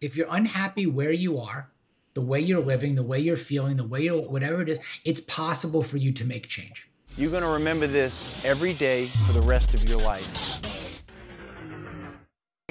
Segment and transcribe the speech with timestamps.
[0.00, 1.70] if you're unhappy where you are,
[2.14, 5.20] the way you're living, the way you're feeling, the way you're whatever it is, it's
[5.20, 6.88] possible for you to make change.
[7.16, 10.77] You're going to remember this every day for the rest of your life.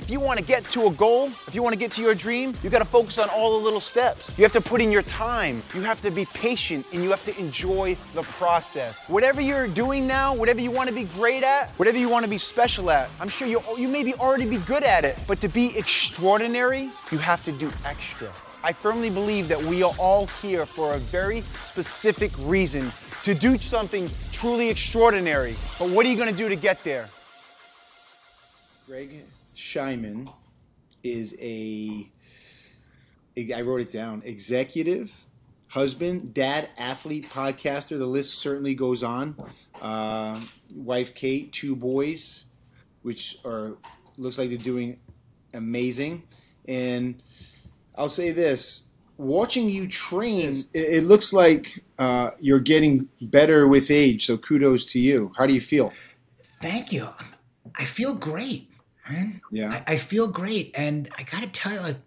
[0.08, 2.16] If you want to get to a goal, if you want to get to your
[2.16, 4.32] dream, you got to focus on all the little steps.
[4.38, 5.62] You have to put in your time.
[5.74, 9.10] You have to be patient and you have to enjoy the process.
[9.10, 12.30] Whatever you're doing now, whatever you want to be great at, whatever you want to
[12.30, 15.50] be special at, I'm sure you you maybe already be good at it, but to
[15.50, 18.32] be extraordinary, you have to do extra.
[18.64, 22.94] I firmly believe that we are all here for a very specific reason
[23.26, 25.58] to do something truly extraordinary.
[25.78, 27.10] But what are you going to do to get there?
[28.88, 29.26] Greg
[29.58, 30.32] Scheinman
[31.04, 32.10] is a,
[33.36, 35.26] I wrote it down, executive,
[35.68, 37.98] husband, dad, athlete, podcaster.
[37.98, 39.36] The list certainly goes on.
[39.82, 40.40] Uh,
[40.76, 42.46] wife Kate, two boys,
[43.02, 43.78] which are
[44.18, 45.00] looks like they're doing
[45.54, 46.24] amazing.
[46.68, 47.22] And
[47.96, 48.84] I'll say this:
[49.18, 54.28] watching you train, it, it looks like uh, you're getting better with age.
[54.28, 55.32] So kudos to you.
[55.36, 55.94] How do you feel?
[56.62, 57.10] Thank you.
[57.76, 58.70] I feel great,
[59.10, 59.42] man.
[59.52, 59.82] Yeah.
[59.88, 61.98] I, I feel great, and I gotta tell you, like,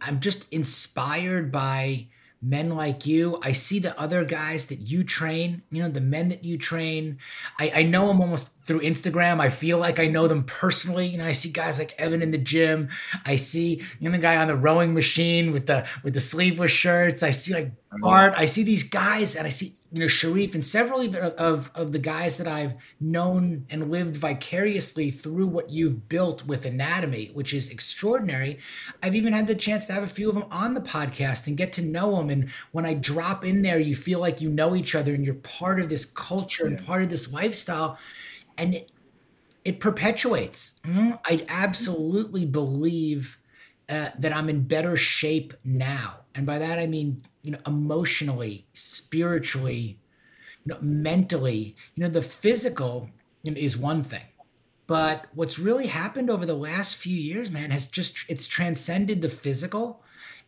[0.00, 2.06] I'm just inspired by
[2.42, 3.38] men like you.
[3.42, 7.18] I see the other guys that you train, you know, the men that you train.
[7.58, 9.40] I, I know them almost through Instagram.
[9.40, 11.08] I feel like I know them personally.
[11.08, 12.88] You know, I see guys like Evan in the gym.
[13.26, 16.70] I see you know the guy on the rowing machine with the with the sleeveless
[16.70, 17.24] shirts.
[17.24, 18.34] I see like Bart.
[18.36, 21.90] I see these guys and I see you know Sharif and several of, of of
[21.90, 27.52] the guys that I've known and lived vicariously through what you've built with anatomy, which
[27.52, 28.58] is extraordinary.
[29.02, 31.56] I've even had the chance to have a few of them on the podcast and
[31.56, 32.30] get to know them.
[32.30, 35.34] And when I drop in there, you feel like you know each other and you're
[35.34, 37.98] part of this culture and part of this lifestyle,
[38.56, 38.90] and it,
[39.64, 40.80] it perpetuates.
[40.84, 41.18] Mhm.
[41.24, 43.38] I absolutely believe
[43.88, 46.20] uh, that I'm in better shape now.
[46.34, 49.98] And by that, I mean, you know, emotionally, spiritually,
[50.64, 53.10] you know, mentally, you know, the physical
[53.44, 54.22] is one thing.
[54.86, 59.28] But what's really happened over the last few years, man, has just, it's transcended the
[59.28, 60.02] physical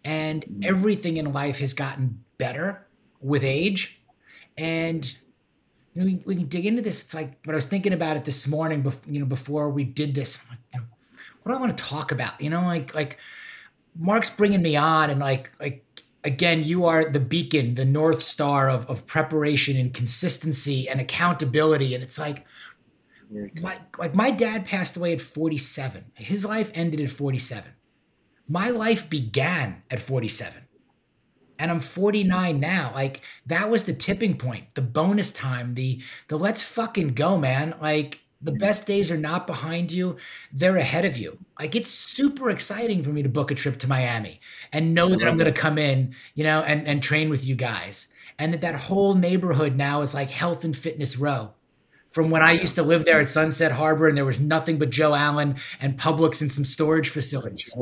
[0.04, 2.86] and everything in life has gotten better
[3.20, 4.00] with age.
[4.56, 5.16] And,
[5.94, 7.03] you know, we, we can dig into this.
[7.04, 9.84] It's like, but I was thinking about it this morning, bef- you know, before we
[9.84, 10.41] did this.
[10.42, 10.86] I'm like, you know,
[11.42, 12.41] what do I want to talk about?
[12.41, 13.19] You know, like, like,
[13.98, 15.84] Mark's bringing me on, and like like
[16.25, 21.94] again, you are the beacon, the north star of of preparation and consistency and accountability.
[21.94, 22.47] And it's like
[23.60, 26.04] my like my dad passed away at 47.
[26.14, 27.70] His life ended at 47.
[28.48, 30.62] My life began at 47.
[31.62, 32.90] And I'm 49 now.
[32.92, 37.76] Like that was the tipping point, the bonus time, the the let's fucking go, man.
[37.80, 40.16] Like the best days are not behind you
[40.52, 41.38] they're ahead of you.
[41.60, 44.40] Like it's super exciting for me to book a trip to miami
[44.72, 47.54] and know that i'm going to come in you know and, and train with you
[47.54, 48.08] guys.
[48.40, 51.52] And that that whole neighborhood now is like health and fitness row.
[52.10, 54.90] From when i used to live there at sunset harbor and there was nothing but
[54.90, 57.72] joe allen and publix and some storage facilities.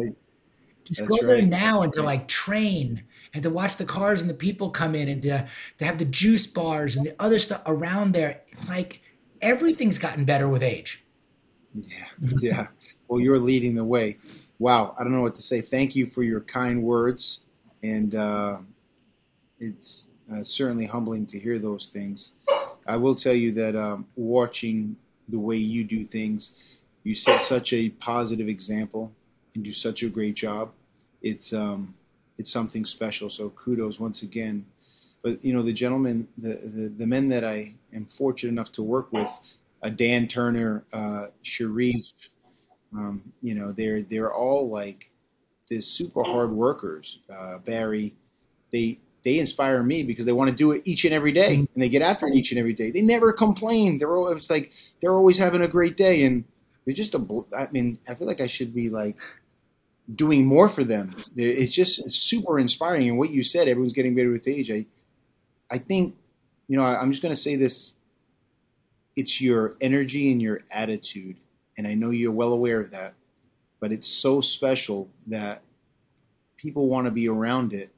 [0.85, 1.49] Just That's go there right.
[1.49, 5.09] now and to like train and to watch the cars and the people come in
[5.09, 5.47] and to,
[5.79, 9.01] to have the juice bars and the other stuff around there it's like
[9.41, 11.05] everything's gotten better with age
[11.75, 12.07] Yeah,
[12.41, 12.67] yeah.
[13.09, 14.19] Well, you're leading the way.
[14.59, 15.61] Wow, I don't know what to say.
[15.61, 17.41] Thank you for your kind words,
[17.83, 18.59] and uh,
[19.59, 22.33] it's uh, certainly humbling to hear those things.
[22.87, 24.97] I will tell you that um, watching
[25.29, 29.13] the way you do things, you set such a positive example
[29.55, 30.73] and do such a great job.
[31.23, 31.95] It's um,
[32.41, 33.29] it's something special.
[33.29, 34.65] So kudos once again.
[35.23, 38.83] But you know the gentlemen, the, the the men that I am fortunate enough to
[38.83, 39.31] work with,
[39.83, 42.07] uh, Dan Turner, uh, Sharif,
[42.97, 45.11] um, you know they're they're all like
[45.69, 47.19] this super hard workers.
[47.31, 48.15] Uh, Barry,
[48.73, 51.69] they they inspire me because they want to do it each and every day, and
[51.77, 52.91] they get after it each and every day.
[52.91, 53.99] They never complain.
[53.99, 54.73] They're always like
[55.03, 56.45] they're always having a great day, and
[56.87, 57.45] they're just a.
[57.55, 59.17] I mean, I feel like I should be like
[60.15, 61.15] doing more for them.
[61.37, 63.09] It's just super inspiring.
[63.09, 64.71] And what you said, everyone's getting better with age.
[64.71, 64.87] I,
[65.71, 66.17] I think,
[66.69, 67.95] you know, I, I'm just going to say this.
[69.17, 71.37] It's your energy and your attitude,
[71.77, 73.15] and I know you're well aware of that.
[73.81, 75.63] But it's so special that
[76.57, 77.91] people want to be around it,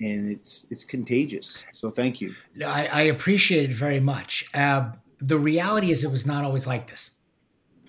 [0.00, 1.66] and it's it's contagious.
[1.72, 2.34] So thank you.
[2.54, 4.48] No, I, I appreciate it very much.
[4.54, 7.10] Uh, the reality is, it was not always like this,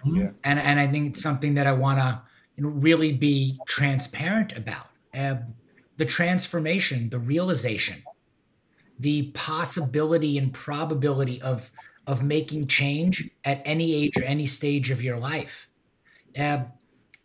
[0.03, 0.31] Yeah.
[0.43, 2.21] and and I think it's something that I want to
[2.63, 4.87] know, really be transparent about.
[5.13, 5.35] Uh,
[5.97, 8.03] the transformation, the realization,
[8.99, 11.71] the possibility and probability of
[12.07, 15.67] of making change at any age or any stage of your life.
[16.37, 16.59] Uh,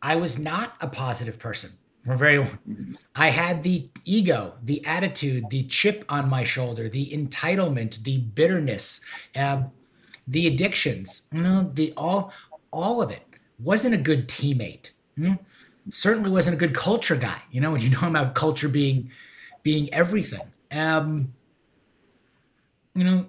[0.01, 1.73] I was not a positive person
[2.05, 2.47] very,
[3.15, 9.01] I had the ego, the attitude, the chip on my shoulder, the entitlement, the bitterness,
[9.37, 9.65] uh,
[10.27, 11.29] the addictions.
[11.33, 12.33] You know, the all,
[12.73, 13.23] all of it.
[13.59, 14.91] Wasn't a good teammate.
[15.29, 15.39] Know?
[15.91, 17.41] Certainly wasn't a good culture guy.
[17.51, 19.11] You know, when you know about culture being,
[19.63, 20.43] being everything.
[20.71, 21.33] Um,
[22.95, 23.27] you know,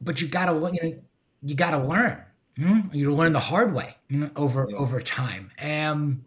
[0.00, 0.98] but you gotta, you know,
[1.42, 2.22] you gotta learn.
[2.56, 2.80] Hmm?
[2.92, 4.76] You learn the hard way you know, over yeah.
[4.76, 5.52] over time.
[5.62, 6.24] Um,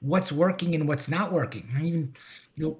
[0.00, 1.68] what's working and what's not working.
[1.76, 2.14] I even
[2.56, 2.78] you know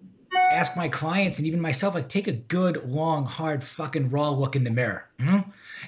[0.50, 4.54] ask my clients and even myself like take a good long hard fucking raw look
[4.54, 5.44] in the mirror you know?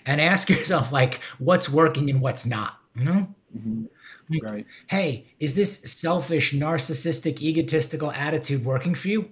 [0.07, 3.85] and ask yourself like what's working and what's not you know mm-hmm.
[4.31, 9.31] like, right hey is this selfish narcissistic egotistical attitude working for you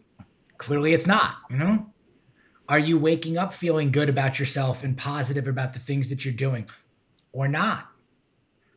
[0.58, 1.86] clearly it's not you know
[2.68, 6.32] are you waking up feeling good about yourself and positive about the things that you're
[6.32, 6.66] doing
[7.32, 7.88] or not?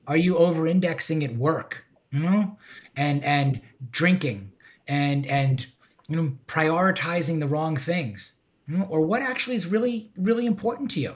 [0.07, 1.85] Are you over indexing at work?
[2.11, 2.57] You know,
[2.95, 3.61] and and
[3.91, 4.51] drinking
[4.87, 5.65] and and
[6.07, 8.33] you know prioritizing the wrong things,
[8.67, 11.15] you know, or what actually is really really important to you.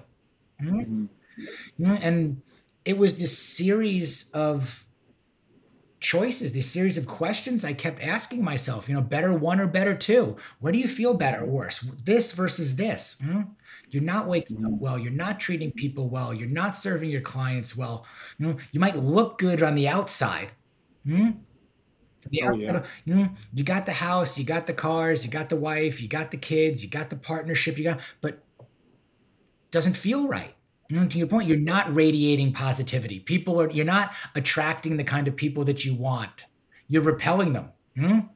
[0.59, 0.77] You know?
[0.77, 1.05] Mm-hmm.
[1.77, 2.41] You know, and
[2.89, 4.83] it was this series of
[5.99, 9.93] choices, this series of questions I kept asking myself, you know, better one or better
[9.93, 10.37] two?
[10.59, 11.85] Where do you feel better or worse?
[12.03, 13.17] This versus this.
[13.23, 13.41] Hmm?
[13.91, 14.97] You're not waking up well.
[14.97, 16.33] You're not treating people well.
[16.33, 18.07] You're not serving your clients well.
[18.39, 20.49] You know, you might look good on the outside.
[21.05, 21.29] Hmm?
[22.31, 22.83] The oh, yeah.
[23.05, 26.07] you, know, you got the house, you got the cars, you got the wife, you
[26.07, 28.43] got the kids, you got the partnership, you got, but
[29.69, 30.55] doesn't feel right.
[30.89, 33.19] To your point, you're not radiating positivity.
[33.19, 36.45] People are, you're not attracting the kind of people that you want.
[36.87, 37.69] You're repelling them.
[37.93, 38.29] You know?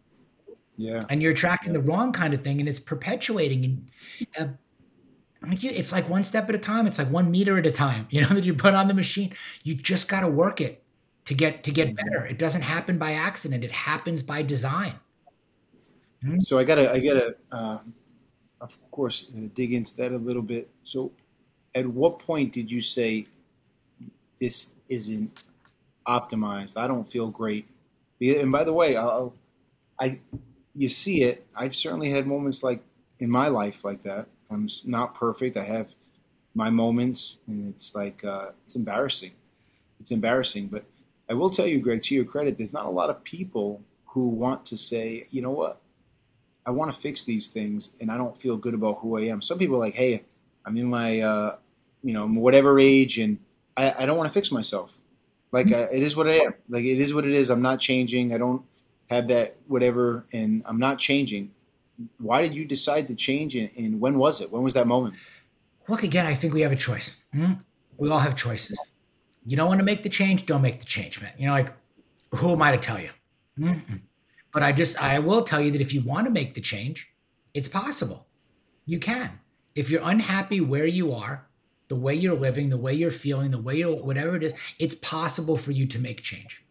[0.78, 1.04] Yeah.
[1.10, 1.80] And you're attracting yeah.
[1.80, 3.90] the wrong kind of thing and it's perpetuating.
[4.38, 4.58] And
[5.42, 6.86] uh, it's like one step at a time.
[6.86, 9.34] It's like one meter at a time, you know, that you put on the machine.
[9.64, 10.84] You just got to work it
[11.26, 11.96] to get, to get mm-hmm.
[11.96, 12.26] better.
[12.26, 13.64] It doesn't happen by accident.
[13.64, 14.94] It happens by design.
[16.24, 16.40] Mm-hmm.
[16.40, 17.80] So I gotta, I gotta, uh,
[18.62, 20.70] of course, uh, dig into that a little bit.
[20.84, 21.12] So
[21.76, 23.28] at what point did you say
[24.40, 25.32] this isn't
[26.08, 26.78] optimized?
[26.78, 27.68] I don't feel great.
[28.22, 29.34] And by the way, I'll,
[30.00, 30.20] I
[30.76, 31.46] you see it.
[31.56, 32.82] I've certainly had moments like
[33.20, 34.28] in my life like that.
[34.52, 35.58] I'm not perfect.
[35.58, 35.94] I have
[36.56, 39.32] my moments, and it's like uh, it's embarrassing.
[40.00, 40.84] It's embarrassing, but
[41.30, 44.28] I will tell you, Greg, to your credit, there's not a lot of people who
[44.28, 45.82] want to say, you know what,
[46.66, 49.42] I want to fix these things, and I don't feel good about who I am.
[49.42, 50.24] Some people are like, hey,
[50.66, 51.56] I'm in my uh,
[52.04, 53.38] you know, whatever age, and
[53.78, 54.98] I, I don't want to fix myself.
[55.52, 55.94] Like mm-hmm.
[55.94, 56.54] I, it is what I am.
[56.70, 57.50] Like it is what it is.
[57.50, 58.34] I'm not changing.
[58.34, 58.64] I don't
[59.10, 61.52] have that whatever, and I'm not changing.
[62.18, 64.52] Why did you decide to change, and, and when was it?
[64.52, 65.16] When was that moment?
[65.88, 66.26] Look again.
[66.26, 67.18] I think we have a choice.
[67.36, 67.54] Mm-hmm.
[67.98, 68.80] We all have choices.
[69.46, 70.46] You don't want to make the change.
[70.46, 71.34] Don't make the change, man.
[71.38, 71.74] You know, like
[72.36, 73.10] who am I to tell you?
[73.60, 73.96] Mm-hmm.
[74.52, 77.10] But I just I will tell you that if you want to make the change,
[77.54, 78.28] it's possible.
[78.86, 79.40] You can.
[79.76, 81.48] If you're unhappy where you are,
[81.94, 84.96] the way you're living, the way you're feeling, the way you're whatever it is, it's
[84.96, 86.64] possible for you to make change.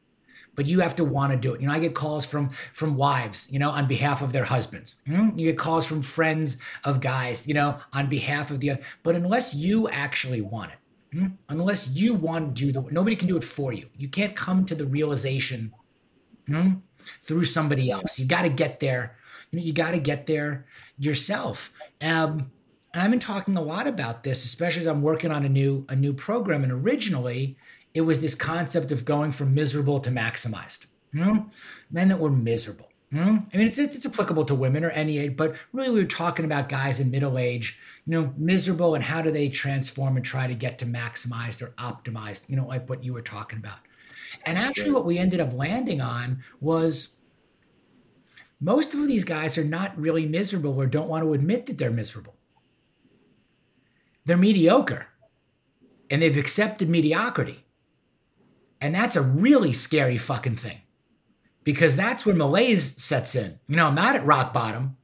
[0.56, 1.60] But you have to want to do it.
[1.60, 4.96] You know, I get calls from from wives, you know, on behalf of their husbands.
[5.06, 5.38] Hmm?
[5.38, 8.82] You get calls from friends of guys, you know, on behalf of the other.
[9.04, 11.26] But unless you actually want it, hmm?
[11.48, 13.86] unless you want to do the, nobody can do it for you.
[13.96, 15.72] You can't come to the realization
[16.48, 16.70] hmm,
[17.22, 18.18] through somebody else.
[18.18, 19.16] You got to get there.
[19.52, 20.66] You you got to get there
[20.98, 21.72] yourself.
[22.00, 22.50] Um,
[22.94, 25.86] and I've been talking a lot about this, especially as I'm working on a new
[25.88, 26.62] a new program.
[26.62, 27.56] And originally,
[27.94, 30.86] it was this concept of going from miserable to maximized.
[31.12, 31.46] You know,
[31.90, 32.88] men that were miserable.
[33.10, 33.42] You know?
[33.52, 36.46] I mean, it's, it's applicable to women or any age, but really we were talking
[36.46, 40.46] about guys in middle age, you know, miserable and how do they transform and try
[40.46, 43.80] to get to maximized or optimized, you know, like what you were talking about.
[44.46, 47.16] And actually, what we ended up landing on was
[48.60, 51.90] most of these guys are not really miserable or don't want to admit that they're
[51.90, 52.36] miserable
[54.24, 55.06] they're mediocre
[56.10, 57.64] and they've accepted mediocrity.
[58.80, 60.80] And that's a really scary fucking thing
[61.64, 63.58] because that's when malaise sets in.
[63.68, 64.96] You know, I'm not at rock bottom,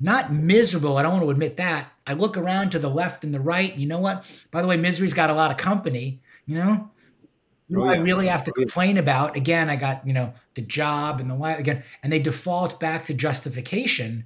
[0.00, 0.96] not miserable.
[0.96, 1.88] I don't want to admit that.
[2.06, 3.72] I look around to the left and the right.
[3.72, 4.28] And You know what?
[4.50, 6.90] By the way, misery's got a lot of company, you know?
[7.74, 7.92] Oh, yeah.
[7.92, 9.68] I really have to complain about again.
[9.68, 13.14] I got you know the job and the life again, and they default back to
[13.14, 14.24] justification.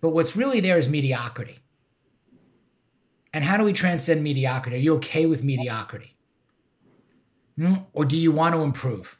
[0.00, 1.60] But what's really there is mediocrity.
[3.34, 4.76] And how do we transcend mediocrity?
[4.76, 6.16] Are you okay with mediocrity?
[7.58, 7.74] Hmm?
[7.92, 9.18] Or do you want to improve?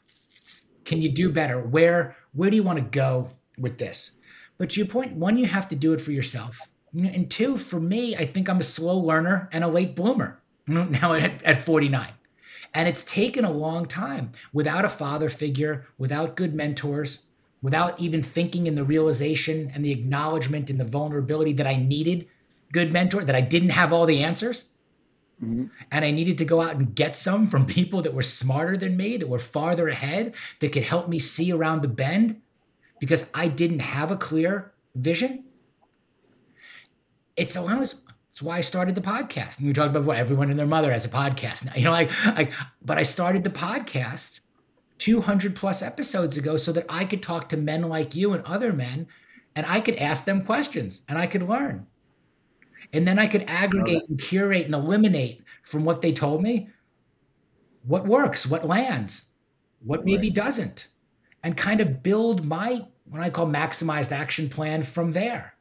[0.85, 1.59] Can you do better?
[1.59, 4.15] Where where do you want to go with this?
[4.57, 6.61] But to your point, one, you have to do it for yourself.
[6.93, 11.13] And two, for me, I think I'm a slow learner and a late bloomer now
[11.13, 12.13] at, at 49.
[12.73, 17.23] And it's taken a long time without a father figure, without good mentors,
[17.61, 22.27] without even thinking in the realization and the acknowledgement and the vulnerability that I needed
[22.75, 24.69] good mentor, that I didn't have all the answers.
[25.41, 25.65] Mm-hmm.
[25.91, 28.97] And I needed to go out and get some from people that were smarter than
[28.97, 32.41] me, that were farther ahead, that could help me see around the bend
[32.99, 35.45] because I didn't have a clear vision.
[37.37, 39.59] It's a lot it's why I started the podcast.
[39.59, 41.71] And we talked about what everyone and their mother has a podcast now.
[41.77, 42.51] You know, like, like,
[42.81, 44.41] but I started the podcast
[44.97, 48.73] 200 plus episodes ago so that I could talk to men like you and other
[48.73, 49.07] men
[49.55, 51.87] and I could ask them questions and I could learn.
[52.93, 56.69] And then I could aggregate and curate and eliminate from what they told me
[57.83, 59.29] what works, what lands,
[59.83, 60.35] what maybe right.
[60.35, 60.87] doesn't,
[61.43, 65.53] and kind of build my what I call maximized action plan from there.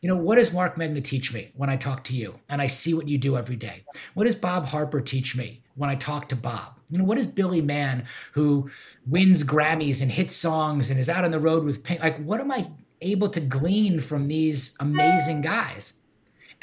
[0.00, 2.66] You know, what does Mark Megna teach me when I talk to you and I
[2.66, 3.84] see what you do every day?
[4.12, 6.78] What does Bob Harper teach me when I talk to Bob?
[6.90, 8.70] You know, what is Billy Mann who
[9.06, 12.00] wins Grammys and hits songs and is out on the road with Pink?
[12.02, 15.94] Like, what am I able to glean from these amazing guys?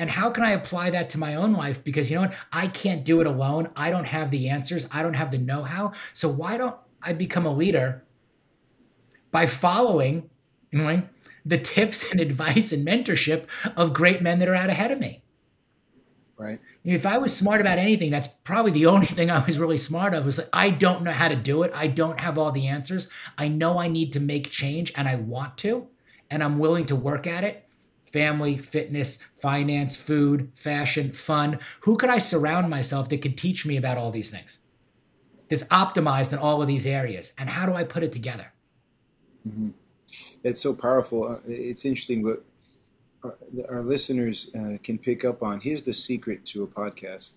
[0.02, 1.84] And how can I apply that to my own life?
[1.84, 2.34] Because you know what?
[2.52, 3.70] I can't do it alone.
[3.76, 4.88] I don't have the answers.
[4.92, 5.92] I don't have the know how.
[6.14, 8.04] So why don't I become a leader
[9.30, 10.28] by following,
[10.72, 11.04] know,
[11.46, 13.46] the tips and advice and mentorship
[13.78, 15.22] of great men that are out ahead of me.
[16.36, 16.60] Right.
[16.84, 20.16] If I was smart about anything, that's probably the only thing I was really smart
[20.16, 21.72] of was like, I don't know how to do it.
[21.76, 23.08] I don't have all the answers.
[23.38, 25.90] I know I need to make change and I want to,
[26.32, 27.68] and I'm willing to work at it.
[28.14, 31.60] Family, fitness, finance, food, fashion, fun.
[31.82, 34.60] Who could I surround myself that could teach me about all these things?
[35.50, 37.34] That's optimized in all of these areas.
[37.38, 38.54] And how do I put it together?
[39.48, 39.70] Mm-hmm
[40.44, 41.28] it's so powerful.
[41.28, 42.44] Uh, it's interesting, but
[43.24, 43.38] our,
[43.70, 45.60] our listeners uh, can pick up on.
[45.60, 47.34] Here's the secret to a podcast.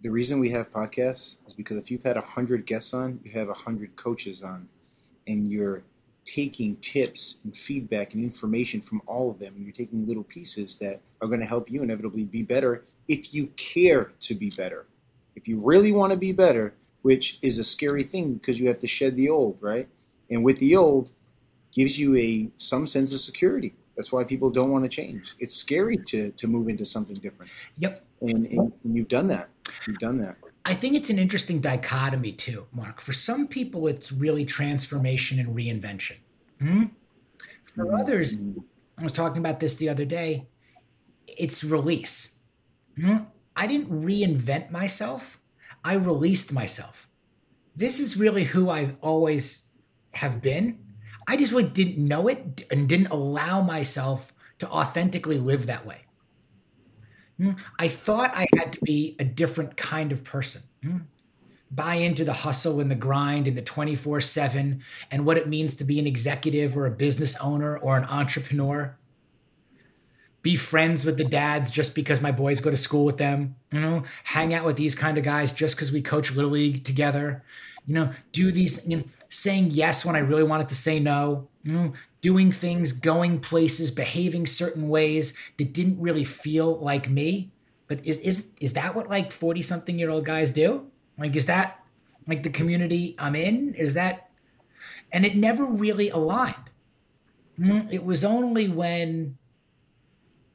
[0.00, 3.30] The reason we have podcasts is because if you've had a hundred guests on, you
[3.32, 4.68] have a hundred coaches on,
[5.28, 5.84] and you're
[6.24, 10.76] taking tips and feedback and information from all of them, and you're taking little pieces
[10.76, 14.86] that are going to help you inevitably be better if you care to be better.
[15.34, 18.78] If you really want to be better, which is a scary thing because you have
[18.80, 19.88] to shed the old, right?
[20.30, 21.12] And with the old,
[21.72, 23.74] gives you a some sense of security.
[23.96, 25.34] That's why people don't want to change.
[25.38, 27.50] It's scary to to move into something different.
[27.78, 28.04] Yep.
[28.20, 29.48] And, and, and you've done that.
[29.86, 30.36] You've done that.
[30.64, 33.00] I think it's an interesting dichotomy too, Mark.
[33.00, 36.16] For some people, it's really transformation and reinvention.
[36.60, 36.84] Mm-hmm.
[37.74, 38.00] For mm-hmm.
[38.00, 38.38] others,
[38.98, 40.46] I was talking about this the other day.
[41.26, 42.32] It's release.
[42.98, 43.24] Mm-hmm.
[43.56, 45.40] I didn't reinvent myself.
[45.84, 47.08] I released myself.
[47.74, 49.68] This is really who I've always
[50.14, 50.78] have been.
[51.26, 56.01] I just really didn't know it and didn't allow myself to authentically live that way.
[57.42, 57.52] Hmm?
[57.78, 60.62] I thought I had to be a different kind of person.
[60.82, 60.98] Hmm?
[61.70, 65.74] Buy into the hustle and the grind and the 24 7 and what it means
[65.76, 68.96] to be an executive or a business owner or an entrepreneur.
[70.42, 73.56] Be friends with the dads just because my boys go to school with them.
[73.72, 76.84] You know, hang out with these kind of guys just because we coach Little League
[76.84, 77.42] together
[77.86, 81.48] you know, do these, you know, saying yes when I really wanted to say no,
[81.64, 87.52] know, doing things, going places, behaving certain ways that didn't really feel like me.
[87.86, 90.86] But is is is that what like 40 something year old guys do?
[91.18, 91.84] Like is that
[92.26, 93.74] like the community I'm in?
[93.74, 94.30] Is that
[95.12, 96.70] and it never really aligned.
[97.58, 99.36] Mm, it was only when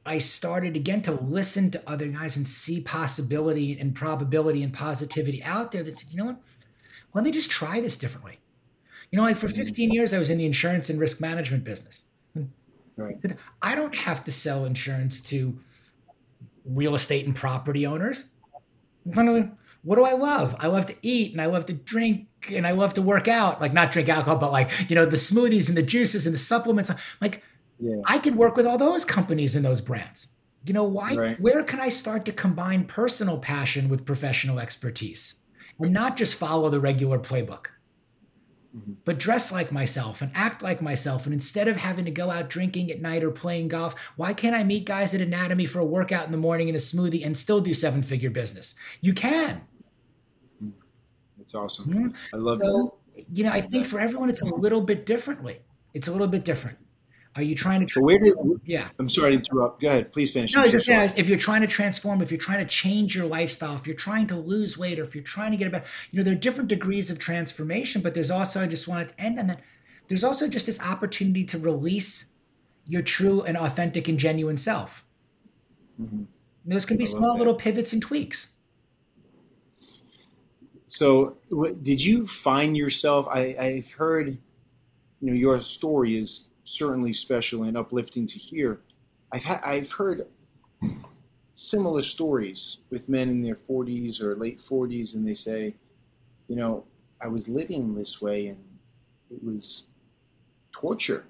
[0.04, 5.42] I started again to listen to other guys and see possibility and probability and positivity
[5.44, 6.40] out there that said, you know what?
[7.14, 8.38] let me just try this differently.
[9.10, 9.56] You know, like for mm-hmm.
[9.56, 12.04] 15 years, I was in the insurance and risk management business.
[12.96, 13.16] Right.
[13.62, 15.56] I don't have to sell insurance to
[16.64, 18.30] real estate and property owners.
[19.84, 20.56] What do I love?
[20.58, 23.60] I love to eat and I love to drink and I love to work out.
[23.60, 26.40] Like not drink alcohol, but like, you know, the smoothies and the juices and the
[26.40, 26.90] supplements.
[27.20, 27.44] Like
[27.78, 27.96] yeah.
[28.04, 30.26] I could work with all those companies and those brands.
[30.66, 31.40] You know, why right.
[31.40, 35.36] where can I start to combine personal passion with professional expertise?
[35.80, 37.66] and not just follow the regular playbook,
[38.76, 38.92] mm-hmm.
[39.04, 41.24] but dress like myself and act like myself.
[41.24, 44.56] And instead of having to go out drinking at night or playing golf, why can't
[44.56, 47.36] I meet guys at Anatomy for a workout in the morning and a smoothie and
[47.36, 48.74] still do seven figure business?
[49.00, 49.62] You can.
[51.38, 51.86] That's awesome.
[51.86, 52.34] Mm-hmm.
[52.34, 53.24] I love so, that.
[53.32, 55.60] You know, I think for everyone, it's a little bit differently.
[55.94, 56.78] It's a little bit different.
[57.38, 57.92] Are you trying to?
[57.92, 58.34] So where did?
[58.64, 58.88] Yeah.
[58.98, 59.80] I'm sorry to interrupt.
[59.80, 60.12] Go ahead.
[60.12, 60.56] Please finish.
[60.56, 63.76] No, just so if you're trying to transform, if you're trying to change your lifestyle,
[63.76, 66.24] if you're trying to lose weight, or if you're trying to get about, you know,
[66.24, 68.02] there are different degrees of transformation.
[68.02, 69.60] But there's also, I just wanted to end on that.
[70.08, 72.26] There's also just this opportunity to release
[72.86, 75.06] your true and authentic and genuine self.
[76.02, 76.24] Mm-hmm.
[76.66, 77.38] Those can be small that.
[77.38, 78.54] little pivots and tweaks.
[80.88, 81.36] So,
[81.82, 83.28] did you find yourself?
[83.30, 84.38] I, I've heard
[85.20, 88.80] you know your story is certainly special and uplifting to hear.
[89.32, 90.26] I've had I've heard
[91.54, 95.74] similar stories with men in their 40s or late 40s, and they say,
[96.46, 96.84] you know,
[97.20, 98.64] I was living this way and
[99.30, 99.84] it was
[100.72, 101.26] torture.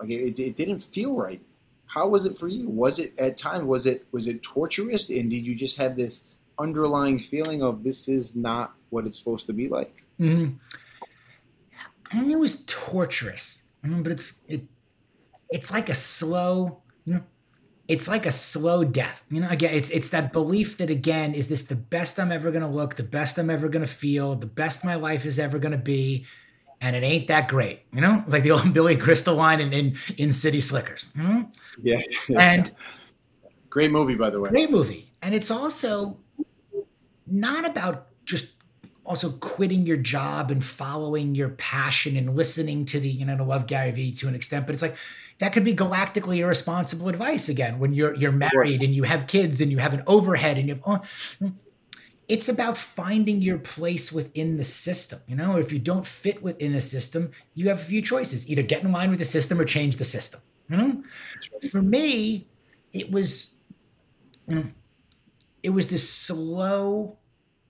[0.00, 1.40] Like it, it didn't feel right.
[1.86, 2.68] How was it for you?
[2.68, 6.36] Was it at times was it was it torturous, and did you just have this
[6.58, 10.04] underlying feeling of this is not what it's supposed to be like?
[10.20, 10.56] Mm-hmm.
[12.10, 14.62] I mean, it was torturous, but it's it
[15.50, 17.22] it's like a slow, you know,
[17.86, 19.24] it's like a slow death.
[19.30, 22.50] You know, again, it's it's that belief that again, is this the best I'm ever
[22.50, 25.78] gonna look, the best I'm ever gonna feel, the best my life is ever gonna
[25.78, 26.26] be,
[26.80, 27.80] and it ain't that great.
[27.92, 31.10] You know, like the old Billy Crystal line in in, in City Slickers.
[31.16, 31.50] You know?
[31.80, 32.00] Yeah,
[32.36, 32.74] and
[33.70, 34.50] great movie by the way.
[34.50, 36.18] Great movie, and it's also
[37.24, 38.54] not about just
[39.08, 43.44] also quitting your job and following your passion and listening to the you know to
[43.44, 44.96] love Gary Vee to an extent, but it's like
[45.38, 49.60] that could be galactically irresponsible advice again when you're you're married and you have kids
[49.60, 51.00] and you have an overhead and you have oh,
[51.38, 51.48] hmm.
[52.28, 55.56] it's about finding your place within the system you know?
[55.56, 58.92] If you don't fit within the system you have a few choices either get in
[58.92, 61.02] line with the system or change the system you know?
[61.70, 62.48] For me
[62.92, 63.54] it was
[64.48, 64.64] you know,
[65.62, 67.18] it was this slow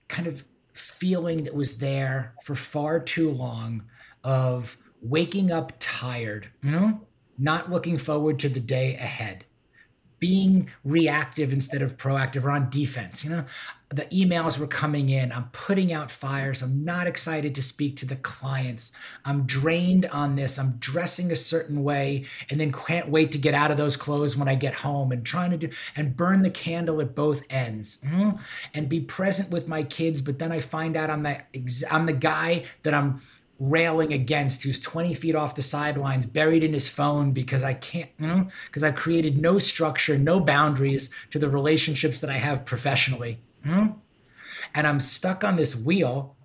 [0.07, 0.43] kind of
[0.79, 3.83] feeling that was there for far too long
[4.23, 6.99] of waking up tired you know
[7.39, 9.45] not looking forward to the day ahead,
[10.19, 13.23] being reactive instead of proactive or on defense.
[13.23, 13.45] You know,
[13.89, 15.31] the emails were coming in.
[15.31, 16.61] I'm putting out fires.
[16.61, 18.91] I'm not excited to speak to the clients.
[19.25, 20.59] I'm drained on this.
[20.59, 24.37] I'm dressing a certain way and then can't wait to get out of those clothes
[24.37, 27.97] when I get home and trying to do and burn the candle at both ends
[28.03, 28.37] know?
[28.75, 30.21] and be present with my kids.
[30.21, 31.41] But then I find out I'm the,
[31.89, 33.21] I'm the guy that I'm
[33.59, 38.09] railing against who's 20 feet off the sidelines buried in his phone because i can't
[38.17, 42.63] you know because i've created no structure no boundaries to the relationships that i have
[42.65, 44.01] professionally you know?
[44.73, 46.37] and i'm stuck on this wheel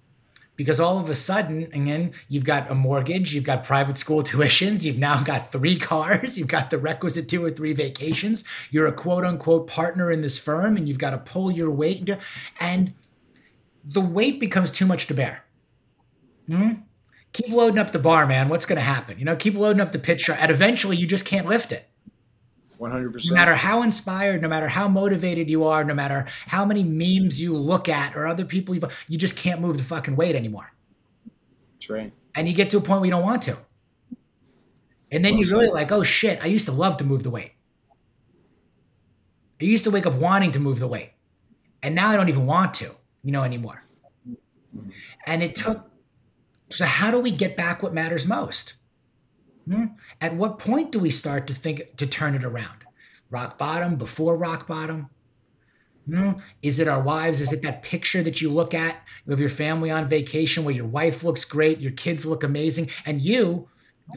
[0.57, 4.83] because all of a sudden again you've got a mortgage you've got private school tuitions
[4.83, 8.93] you've now got three cars you've got the requisite two or three vacations you're a
[8.93, 12.11] quote unquote partner in this firm and you've got to pull your weight
[12.59, 12.93] and
[13.85, 15.45] the weight becomes too much to bear
[16.49, 16.73] hmm?
[17.35, 18.49] Keep loading up the bar, man.
[18.49, 19.18] What's going to happen?
[19.18, 21.87] You know, keep loading up the pitch and eventually you just can't lift it.
[22.81, 23.31] 100%.
[23.31, 27.40] No matter how inspired, no matter how motivated you are, no matter how many memes
[27.40, 30.73] you look at or other people, you you just can't move the fucking weight anymore.
[31.75, 32.12] That's right.
[32.35, 33.59] And you get to a point where you don't want to.
[35.12, 37.31] And then well, you're really like, oh shit, I used to love to move the
[37.31, 37.53] weight.
[39.61, 41.12] I used to wake up wanting to move the weight.
[41.83, 43.85] And now I don't even want to, you know, anymore.
[44.29, 44.90] Mm-hmm.
[45.27, 45.88] And it took
[46.75, 48.75] so, how do we get back what matters most?
[49.69, 49.87] Hmm?
[50.21, 52.85] At what point do we start to think to turn it around?
[53.31, 55.09] Rock bottom, before rock bottom?
[56.07, 56.33] Hmm?
[56.63, 57.41] Is it our wives?
[57.41, 58.97] Is it that picture that you look at
[59.29, 63.21] of your family on vacation where your wife looks great, your kids look amazing, and
[63.21, 63.69] you,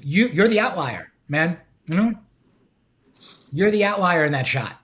[0.02, 1.58] you, you're the outlier, man.
[1.88, 2.14] Hmm?
[3.52, 4.82] You're the outlier in that shot.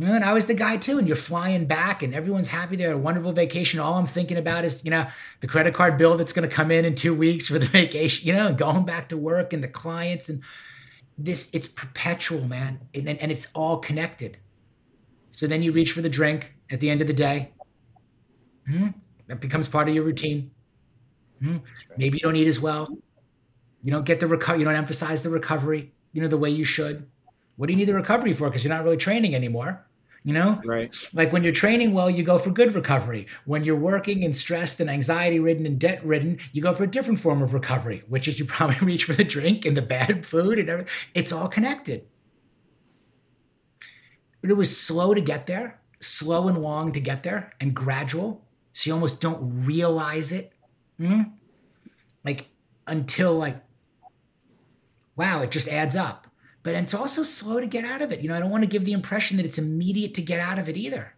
[0.00, 0.98] And I was the guy too.
[0.98, 3.80] And you're flying back, and everyone's happy they're a wonderful vacation.
[3.80, 5.06] All I'm thinking about is, you know,
[5.40, 8.26] the credit card bill that's going to come in in two weeks for the vacation,
[8.26, 10.42] you know, and going back to work and the clients and
[11.16, 11.50] this.
[11.52, 14.38] It's perpetual, man, and, and it's all connected.
[15.30, 17.52] So then you reach for the drink at the end of the day.
[18.68, 18.88] Mm-hmm.
[19.26, 20.50] That becomes part of your routine.
[21.42, 21.58] Mm-hmm.
[21.96, 22.88] Maybe you don't eat as well.
[23.82, 24.60] You don't get the recovery.
[24.60, 27.08] You don't emphasize the recovery, you know, the way you should.
[27.56, 28.48] What do you need the recovery for?
[28.48, 29.84] Because you're not really training anymore.
[30.28, 30.60] You know?
[30.62, 30.94] Right.
[31.14, 33.28] Like when you're training well, you go for good recovery.
[33.46, 36.86] When you're working and stressed and anxiety ridden and debt ridden, you go for a
[36.86, 40.26] different form of recovery, which is you probably reach for the drink and the bad
[40.26, 40.92] food and everything.
[41.14, 42.04] It's all connected.
[44.42, 48.44] But it was slow to get there, slow and long to get there, and gradual.
[48.74, 50.52] So you almost don't realize it.
[51.00, 51.22] Mm-hmm.
[52.22, 52.48] Like
[52.86, 53.56] until like,
[55.16, 56.27] wow, it just adds up
[56.68, 58.20] but it's also slow to get out of it.
[58.20, 60.58] You know, I don't want to give the impression that it's immediate to get out
[60.58, 61.14] of it either.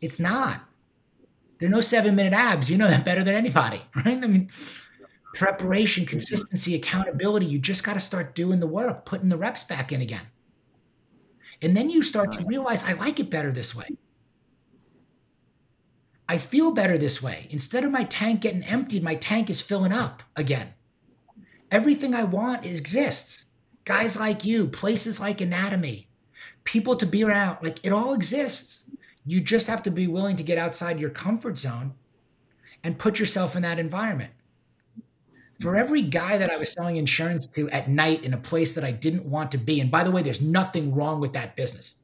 [0.00, 0.62] It's not.
[1.58, 2.70] There are no seven minute abs.
[2.70, 4.06] You know that better than anybody, right?
[4.06, 4.48] I mean,
[5.34, 6.12] preparation, mm-hmm.
[6.12, 7.44] consistency, accountability.
[7.44, 10.28] You just got to start doing the work, putting the reps back in again.
[11.60, 13.98] And then you start to realize I like it better this way.
[16.26, 17.48] I feel better this way.
[17.50, 20.72] Instead of my tank getting emptied, my tank is filling up again.
[21.70, 23.46] Everything I want exists
[23.86, 26.08] guys like you, places like Anatomy,
[26.64, 27.56] people to be around.
[27.62, 28.82] Like it all exists.
[29.24, 31.94] You just have to be willing to get outside your comfort zone
[32.84, 34.32] and put yourself in that environment.
[35.60, 38.84] For every guy that I was selling insurance to at night in a place that
[38.84, 42.02] I didn't want to be, and by the way, there's nothing wrong with that business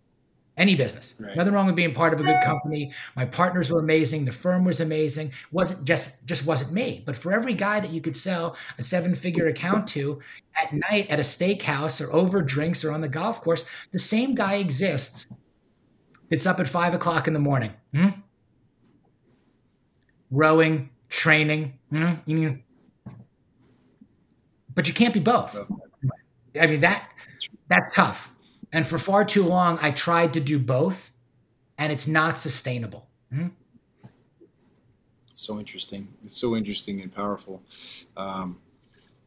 [0.57, 1.15] any business.
[1.19, 1.37] Right.
[1.37, 2.93] Nothing wrong with being part of a good company.
[3.17, 4.25] My partners were amazing.
[4.25, 5.29] The firm was amazing.
[5.29, 7.03] It wasn't just just wasn't me.
[7.07, 10.21] But for every guy that you could sell a seven figure account to
[10.61, 14.35] at night at a steakhouse or over drinks or on the golf course, the same
[14.35, 15.27] guy exists.
[16.31, 17.73] It's up at five o'clock in the morning.
[17.95, 18.09] Hmm?
[20.31, 21.79] Rowing, training.
[21.91, 22.15] Hmm?
[22.27, 22.63] You mean,
[24.75, 25.57] but you can't be both.
[26.61, 27.11] I mean that
[27.69, 28.32] that's tough
[28.73, 31.13] and for far too long, I tried to do both,
[31.77, 33.09] and it's not sustainable.
[33.33, 33.49] Mm-hmm.
[35.33, 36.09] So interesting.
[36.25, 37.63] It's so interesting and powerful.
[38.17, 38.59] Um,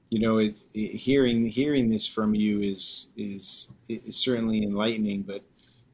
[0.09, 5.23] you know, it, it, hearing hearing this from you is is is certainly enlightening.
[5.23, 5.43] But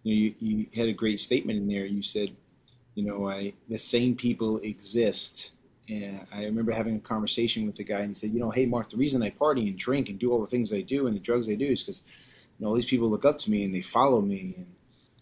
[0.03, 1.85] you, know, you, you had a great statement in there.
[1.85, 2.31] You said,
[2.95, 5.51] you know, I the same people exist.
[5.89, 8.65] And I remember having a conversation with the guy, and he said, you know, hey
[8.65, 11.15] Mark, the reason I party and drink and do all the things I do and
[11.15, 12.01] the drugs I do is because
[12.61, 14.53] know, all these people look up to me and they follow me.
[14.57, 14.67] And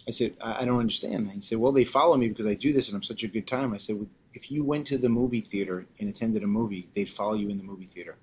[0.07, 1.25] I said, I, I don't understand.
[1.25, 3.27] And He said, well, they follow me because I do this and I'm such a
[3.27, 3.73] good time.
[3.73, 7.09] I said, well, if you went to the movie theater and attended a movie, they'd
[7.09, 8.15] follow you in the movie theater.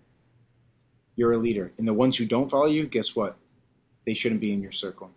[1.16, 1.72] You're a leader.
[1.78, 3.36] And the ones who don't follow you, guess what?
[4.06, 5.10] They shouldn't be in your circle.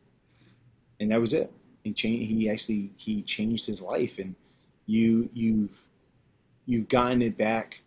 [0.99, 1.51] And that was it.
[1.83, 2.29] He changed.
[2.29, 4.35] He actually he changed his life, and
[4.85, 5.85] you you've
[6.65, 7.81] you've gotten it back.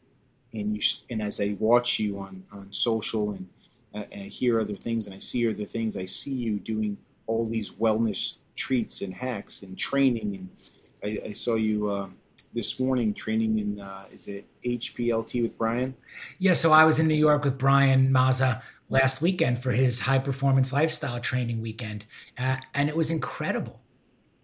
[0.55, 3.49] And you and as I watch you on on social and
[3.95, 5.97] and I hear other things and I see other things.
[5.97, 10.37] I see you doing all these wellness treats and hacks and training.
[11.03, 12.09] And I, I saw you uh,
[12.55, 15.95] this morning training in, uh, is it HPLT with Brian?
[16.39, 20.19] Yeah, so I was in New York with Brian Mazza last weekend for his high
[20.19, 22.05] performance lifestyle training weekend.
[22.39, 23.81] Uh, and it was incredible.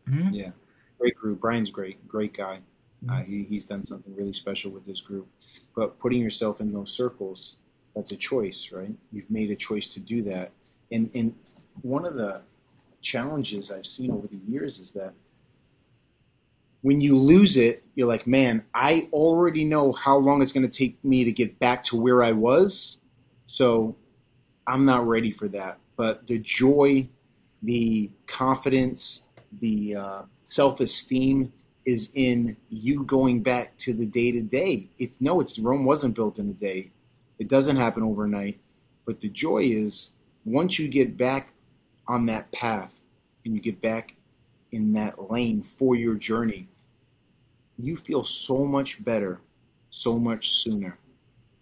[0.08, 0.32] Mm-hmm.
[0.32, 0.50] Yeah,
[0.98, 1.40] great group.
[1.40, 2.60] Brian's great, great guy.
[3.04, 3.10] Mm-hmm.
[3.10, 5.28] Uh, he, he's done something really special with this group.
[5.76, 7.56] But putting yourself in those circles
[7.94, 8.92] that's a choice, right?
[9.12, 10.52] You've made a choice to do that.
[10.92, 11.34] And, and
[11.82, 12.42] one of the
[13.00, 15.12] challenges I've seen over the years is that
[16.82, 20.78] when you lose it, you're like, man, I already know how long it's going to
[20.78, 22.98] take me to get back to where I was.
[23.46, 23.96] So
[24.66, 25.78] I'm not ready for that.
[25.96, 27.08] But the joy,
[27.62, 29.22] the confidence,
[29.60, 31.52] the uh, self esteem
[31.84, 34.88] is in you going back to the day to day.
[34.98, 36.92] It's no, it's Rome wasn't built in a day.
[37.38, 38.58] It doesn't happen overnight.
[39.06, 40.10] But the joy is
[40.44, 41.52] once you get back
[42.06, 43.00] on that path
[43.44, 44.14] and you get back
[44.72, 46.68] in that lane for your journey,
[47.78, 49.40] you feel so much better
[49.90, 50.98] so much sooner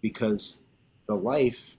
[0.01, 0.59] because
[1.07, 1.77] the life,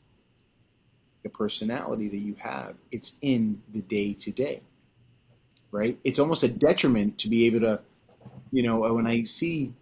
[1.22, 4.62] the personality that you have, it's in the day to day,
[5.70, 5.98] right?
[6.04, 7.80] It's almost a detriment to be able to,
[8.50, 9.72] you know, when I see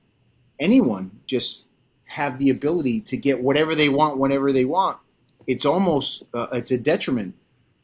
[0.59, 1.66] anyone just
[2.07, 4.99] have the ability to get whatever they want whenever they want,
[5.47, 7.35] it's almost uh, it's a detriment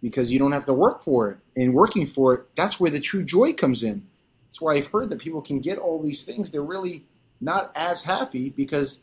[0.03, 1.39] because you don't have to work for it.
[1.57, 4.03] And working for it, that's where the true joy comes in.
[4.49, 6.51] That's why I've heard that people can get all these things.
[6.51, 7.05] They're really
[7.41, 9.01] not as happy because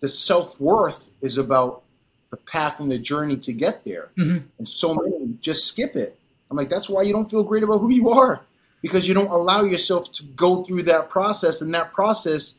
[0.00, 1.82] the self worth is about
[2.30, 4.10] the path and the journey to get there.
[4.18, 4.46] Mm-hmm.
[4.58, 6.18] And so many just skip it.
[6.50, 8.44] I'm like, that's why you don't feel great about who you are
[8.82, 11.60] because you don't allow yourself to go through that process.
[11.60, 12.54] And that process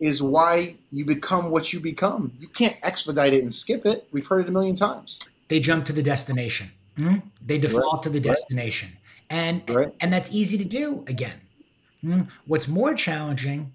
[0.00, 2.32] is why you become what you become.
[2.40, 4.08] You can't expedite it and skip it.
[4.10, 5.20] We've heard it a million times.
[5.48, 6.70] They jump to the destination.
[6.98, 7.18] Mm-hmm.
[7.44, 8.02] They default right.
[8.04, 8.90] to the destination,
[9.28, 9.94] and right.
[10.00, 11.04] and that's easy to do.
[11.06, 11.40] Again,
[12.04, 12.22] mm-hmm.
[12.46, 13.72] what's more challenging,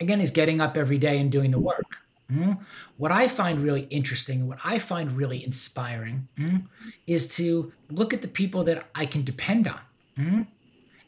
[0.00, 1.86] again, is getting up every day and doing the work.
[2.30, 2.62] Mm-hmm.
[2.98, 6.58] What I find really interesting, what I find really inspiring, mm-hmm,
[7.06, 9.80] is to look at the people that I can depend on,
[10.18, 10.42] mm-hmm,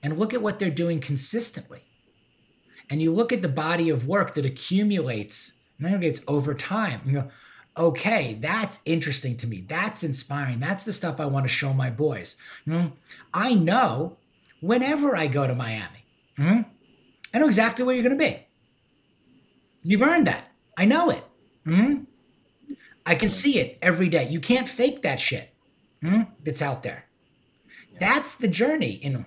[0.03, 1.83] and look at what they're doing consistently
[2.91, 7.31] and you look at the body of work that accumulates accumulates over time you go
[7.79, 9.65] okay that's interesting to me.
[9.67, 10.61] That's inspiring.
[10.61, 12.37] That's the stuff i want to show my boys.
[12.67, 12.93] You know
[13.33, 14.17] i know
[14.61, 16.05] whenever i go to miami
[16.37, 16.61] hmm,
[17.33, 18.47] i know exactly where you're going to be.
[19.83, 20.45] You've earned that.
[20.77, 21.25] I know it
[21.65, 21.95] hmm?
[23.07, 24.29] i can see it every day.
[24.29, 25.55] You can't fake that shit
[26.03, 27.05] hmm, that's out there.
[27.99, 29.27] That's the journey in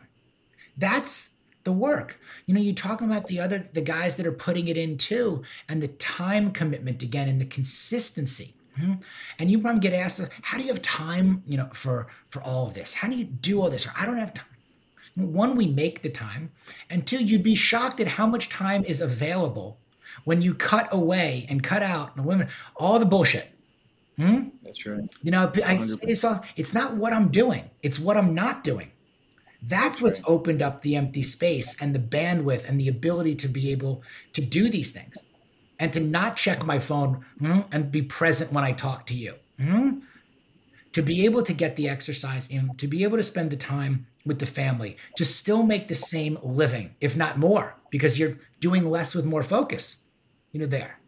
[0.77, 1.31] that's
[1.63, 2.19] the work.
[2.45, 5.43] You know, you're talking about the other the guys that are putting it in too,
[5.69, 8.55] and the time commitment again, and the consistency.
[8.79, 8.93] Mm-hmm.
[9.39, 12.67] And you probably get asked, how do you have time, you know, for for all
[12.67, 12.93] of this?
[12.93, 13.85] How do you do all this?
[13.85, 14.47] Or I don't have time.
[15.15, 16.51] One, we make the time,
[16.89, 19.77] and two, you'd be shocked at how much time is available
[20.23, 23.49] when you cut away and cut out the women all the bullshit.
[24.17, 24.49] Hmm?
[24.63, 25.07] That's right.
[25.21, 28.63] You know, I say this all, it's not what I'm doing; it's what I'm not
[28.63, 28.91] doing.
[29.65, 33.71] That's what's opened up the empty space and the bandwidth and the ability to be
[33.71, 35.17] able to do these things.
[35.79, 39.33] and to not check my phone mm, and be present when I talk to you.
[39.59, 40.03] Mm?
[40.93, 44.05] To be able to get the exercise in, to be able to spend the time
[44.25, 48.89] with the family, to still make the same living, if not more, because you're doing
[48.89, 50.03] less with more focus,
[50.51, 50.99] you know, there.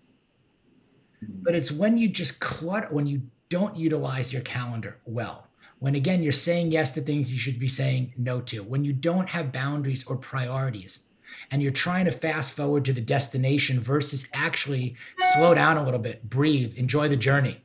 [1.21, 5.47] But it's when you just clutter, when you don't utilize your calendar well,
[5.79, 8.93] when again you're saying yes to things you should be saying no to, when you
[8.93, 11.03] don't have boundaries or priorities,
[11.51, 14.95] and you're trying to fast forward to the destination versus actually
[15.33, 17.61] slow down a little bit, breathe, enjoy the journey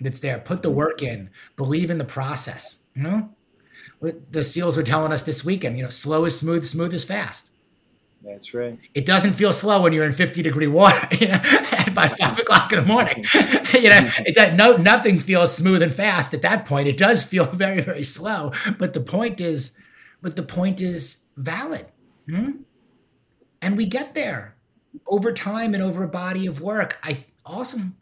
[0.00, 2.82] that's there, put the work in, believe in the process.
[2.94, 3.30] You know,
[4.30, 7.49] the SEALs were telling us this weekend, you know, slow is smooth, smooth is fast.
[8.22, 8.78] That's right.
[8.94, 11.40] It doesn't feel slow when you're in 50 degree water, you know,
[11.94, 13.24] by five o'clock in the morning.
[13.74, 16.86] you know, it does, no, nothing feels smooth and fast at that point.
[16.88, 18.52] It does feel very, very slow.
[18.78, 19.76] But the point is,
[20.20, 21.86] but the point is valid.
[22.28, 22.50] Hmm?
[23.62, 24.56] And we get there
[25.06, 26.98] over time and over a body of work.
[27.02, 27.96] I awesome.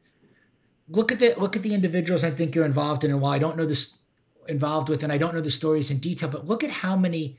[0.89, 3.39] Look at the look at the individuals I think you're involved in, and while I
[3.39, 3.99] don't know this
[4.49, 7.39] involved with, and I don't know the stories in detail, but look at how many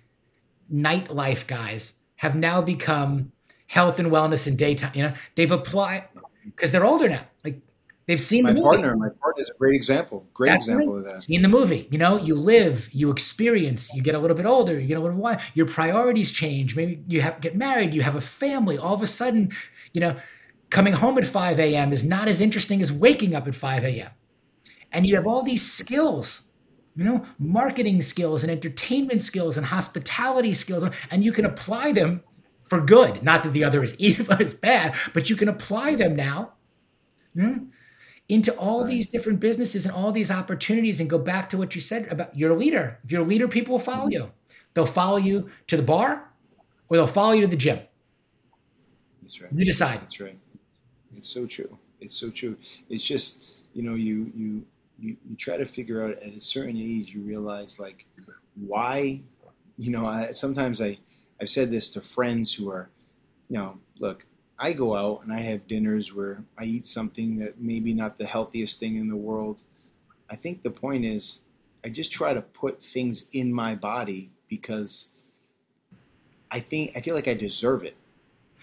[0.71, 3.31] nightlife guys have now become
[3.67, 4.91] health and wellness in daytime.
[4.93, 6.03] You know, they've applied
[6.43, 7.21] because they're older now.
[7.45, 7.61] Like
[8.07, 8.93] they've seen my the partner.
[8.97, 10.27] My partner is a great example.
[10.33, 11.07] Great That's example right.
[11.07, 11.23] of that.
[11.23, 11.87] Seen the movie.
[11.91, 14.99] You know, you live, you experience, you get a little bit older, you get a
[14.99, 15.39] little wise.
[15.53, 16.75] Your priorities change.
[16.75, 18.77] Maybe you have get married, you have a family.
[18.77, 19.53] All of a sudden,
[19.93, 20.17] you know,
[20.69, 21.93] coming home at 5 a.m.
[21.93, 24.11] is not as interesting as waking up at 5 a.m.
[24.91, 26.48] And you have all these skills
[26.99, 32.21] you know, marketing skills and entertainment skills and hospitality skills, and you can apply them
[32.65, 33.23] for good.
[33.23, 36.55] Not that the other is evil, it's bad, but you can apply them now
[37.33, 37.67] hmm,
[38.27, 38.89] into all right.
[38.89, 42.37] these different businesses and all these opportunities and go back to what you said about
[42.37, 42.99] you're a leader.
[43.05, 44.31] If you're a leader, people will follow you.
[44.73, 46.29] They'll follow you to the bar
[46.89, 47.79] or they'll follow you to the gym.
[49.21, 49.53] That's right.
[49.53, 50.01] You decide.
[50.01, 50.37] That's right.
[51.15, 51.77] It's so true.
[52.01, 52.57] It's so true.
[52.89, 54.65] It's just, you know, you you
[54.99, 58.05] you, you try to figure out at a certain age, you realize like
[58.55, 59.21] why,
[59.77, 60.97] you know, I, sometimes I,
[61.41, 62.89] I've said this to friends who are,
[63.49, 64.25] you know, look,
[64.57, 68.25] I go out and I have dinners where I eat something that maybe not the
[68.25, 69.63] healthiest thing in the world.
[70.29, 71.41] I think the point is
[71.83, 75.07] I just try to put things in my body because
[76.51, 77.95] I think I feel like I deserve it.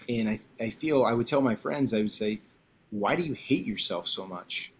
[0.07, 2.41] And I, I feel I would tell my friends, I would say,
[2.91, 4.71] why do you hate yourself so much?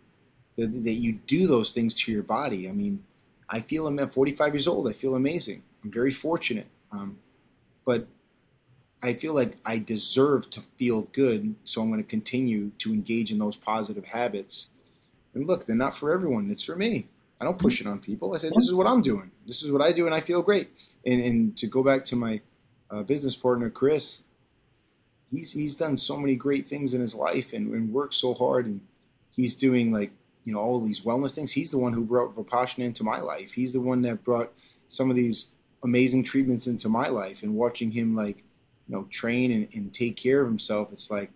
[0.57, 2.67] That, that you do those things to your body.
[2.67, 3.03] I mean,
[3.49, 4.87] I feel I'm at 45 years old.
[4.87, 5.63] I feel amazing.
[5.83, 6.67] I'm very fortunate.
[6.91, 7.17] Um,
[7.85, 8.07] but
[9.01, 13.31] I feel like I deserve to feel good, so I'm going to continue to engage
[13.31, 14.69] in those positive habits.
[15.33, 16.49] And look, they're not for everyone.
[16.49, 17.07] It's for me.
[17.39, 18.33] I don't push it on people.
[18.33, 19.29] I say, this is what I'm doing.
[19.45, 20.69] This is what I do, and I feel great.
[21.05, 22.41] And, and to go back to my
[22.89, 24.23] uh, business partner, Chris,
[25.29, 28.65] he's he's done so many great things in his life and, and worked so hard,
[28.65, 28.81] and
[29.29, 30.11] he's doing like
[30.47, 31.51] you know all these wellness things.
[31.51, 33.51] He's the one who brought Vipassana into my life.
[33.51, 34.53] He's the one that brought
[34.87, 35.47] some of these
[35.83, 37.43] amazing treatments into my life.
[37.43, 38.45] And watching him like
[38.87, 41.31] you know train and, and take care of himself, it's like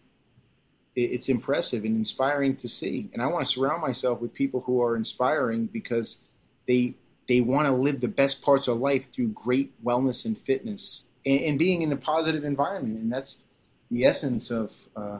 [0.95, 3.09] it, it's impressive and inspiring to see.
[3.11, 6.29] And I want to surround myself with people who are inspiring because
[6.65, 6.95] they
[7.27, 11.41] they want to live the best parts of life through great wellness and fitness and,
[11.41, 12.97] and being in a positive environment.
[12.97, 13.43] And that's
[13.89, 15.19] the essence of uh,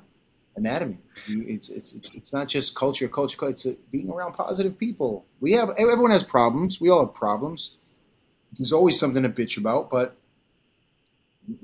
[0.56, 0.98] anatomy.
[1.28, 3.38] It's it's it's not just culture, culture.
[3.48, 5.26] It's being around positive people.
[5.40, 6.82] We have everyone has problems.
[6.82, 7.78] We all have problems.
[8.58, 10.18] There's always something to bitch about, but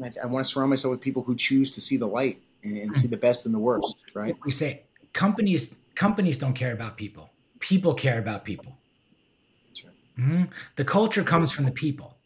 [0.02, 2.78] I, I want to surround myself with people who choose to see the light and,
[2.78, 3.96] and see the best and the worst.
[4.14, 4.36] Right?
[4.46, 7.30] We say companies companies don't care about people.
[7.60, 8.78] People care about people.
[9.84, 9.94] Right.
[10.20, 10.44] Mm-hmm.
[10.76, 12.17] The culture comes from the people.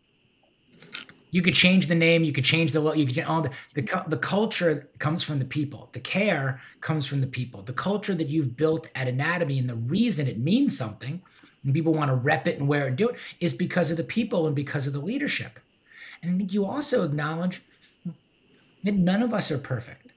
[1.32, 4.04] You could change the name, you could change the you could change all the, the
[4.08, 5.90] the culture comes from the people.
[5.94, 7.62] The care comes from the people.
[7.62, 11.22] The culture that you've built at Anatomy and the reason it means something,
[11.64, 13.98] and people want to rep it and wear it and do it, is because of
[13.98, 15.60] the people and because of the leadership.
[16.22, 17.64] And I think you also acknowledge
[18.84, 20.08] that none of us are perfect.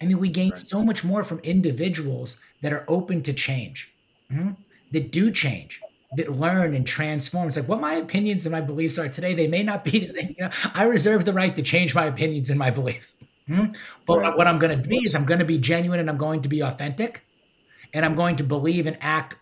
[0.00, 3.92] I mean, we gain so much more from individuals that are open to change,
[4.30, 4.50] mm-hmm,
[4.92, 5.80] that do change,
[6.14, 7.48] that learn and transform.
[7.48, 10.06] It's like what my opinions and my beliefs are today, they may not be the
[10.06, 10.34] same.
[10.38, 13.12] You know, I reserve the right to change my opinions and my beliefs.
[13.48, 13.66] Hmm?
[14.06, 14.36] But right.
[14.36, 16.48] what I'm going to be is I'm going to be genuine and I'm going to
[16.48, 17.24] be authentic
[17.92, 19.36] and I'm going to believe and act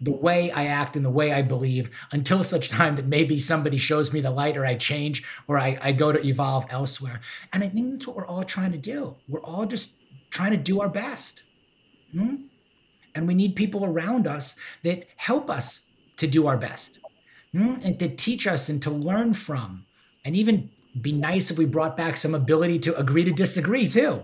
[0.00, 3.78] the way I act and the way I believe until such time that maybe somebody
[3.78, 7.20] shows me the light or I change or I, I go to evolve elsewhere.
[7.52, 9.16] And I think that's what we're all trying to do.
[9.28, 9.90] We're all just
[10.30, 11.42] trying to do our best.
[12.12, 12.34] Hmm?
[13.14, 16.98] And we need people around us that help us to do our best
[17.52, 17.74] hmm?
[17.82, 19.84] and to teach us and to learn from.
[20.24, 24.22] And even be nice if we brought back some ability to agree to disagree too.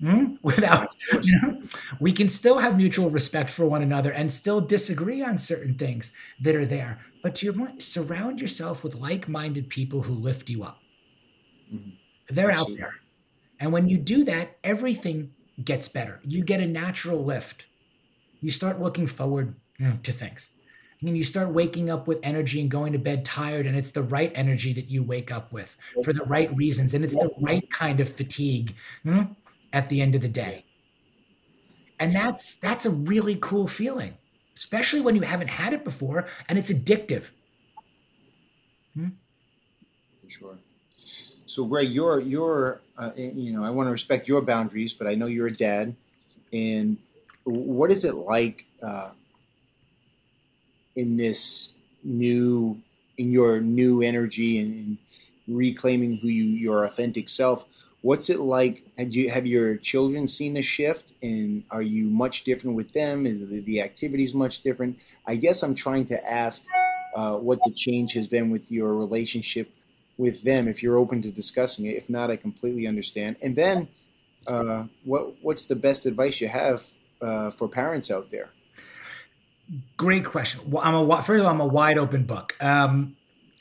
[0.00, 0.34] Hmm?
[0.42, 1.62] Without, you know,
[2.00, 6.12] we can still have mutual respect for one another and still disagree on certain things
[6.40, 7.00] that are there.
[7.22, 10.78] But to your point, surround yourself with like-minded people who lift you up.
[11.72, 11.90] Mm-hmm.
[12.30, 12.84] They're Absolutely.
[12.84, 13.00] out there,
[13.60, 15.32] and when you do that, everything
[15.64, 16.20] gets better.
[16.24, 17.66] You get a natural lift.
[18.40, 19.54] You start looking forward
[20.02, 20.50] to things.
[21.00, 24.02] And you start waking up with energy and going to bed tired, and it's the
[24.02, 27.70] right energy that you wake up with for the right reasons, and it's the right
[27.70, 28.74] kind of fatigue.
[29.04, 29.22] Hmm?
[29.72, 30.64] at the end of the day.
[32.00, 34.14] And that's that's a really cool feeling,
[34.56, 37.24] especially when you haven't had it before and it's addictive.
[38.94, 39.08] Hmm?
[40.22, 40.58] For sure.
[41.46, 45.14] So, Greg, you're you're uh, you know I want to respect your boundaries, but I
[45.14, 45.96] know you're a dad,
[46.52, 46.98] and
[47.48, 49.10] what is it like uh,
[50.96, 51.70] in this
[52.04, 52.80] new
[53.16, 54.98] in your new energy and,
[55.48, 57.64] reclaiming who you your authentic self?
[58.02, 58.84] What's it like?
[58.96, 63.26] Have you have your children seen a shift, and are you much different with them?
[63.26, 64.98] Is the, the activities much different?
[65.26, 66.64] I guess I'm trying to ask
[67.16, 69.70] uh, what the change has been with your relationship
[70.16, 70.68] with them.
[70.68, 73.36] If you're open to discussing it, if not, I completely understand.
[73.42, 73.88] And then,
[74.46, 76.86] uh, what what's the best advice you have
[77.20, 78.50] uh, for parents out there?
[79.96, 80.70] Great question.
[80.70, 82.56] Well, I'm a first of all, I'm a wide open book.
[82.60, 83.16] Um,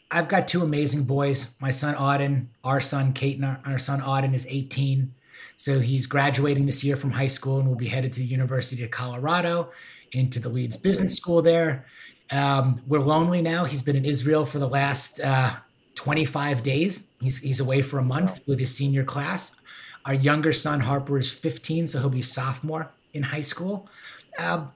[0.09, 1.53] I've got two amazing boys.
[1.59, 5.13] My son Auden, our son Caton, our son Auden is 18.
[5.57, 8.83] So he's graduating this year from high school and will be headed to the University
[8.83, 9.71] of Colorado
[10.13, 11.85] into the Leeds Business School there.
[12.31, 13.65] Um, we're lonely now.
[13.65, 15.55] He's been in Israel for the last uh,
[15.95, 17.07] 25 days.
[17.19, 19.59] He's, he's away for a month with his senior class.
[20.05, 23.89] Our younger son Harper is 15, so he'll be sophomore in high school.
[24.37, 24.67] Uh,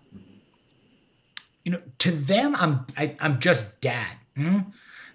[1.63, 4.17] you know, to them, I'm I, am just dad.
[4.38, 4.71] Mm-hmm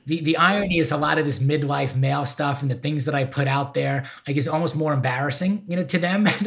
[0.06, 3.14] the the irony is a lot of this midlife male stuff and the things that
[3.14, 6.24] I put out there, like is almost more embarrassing, you know, to them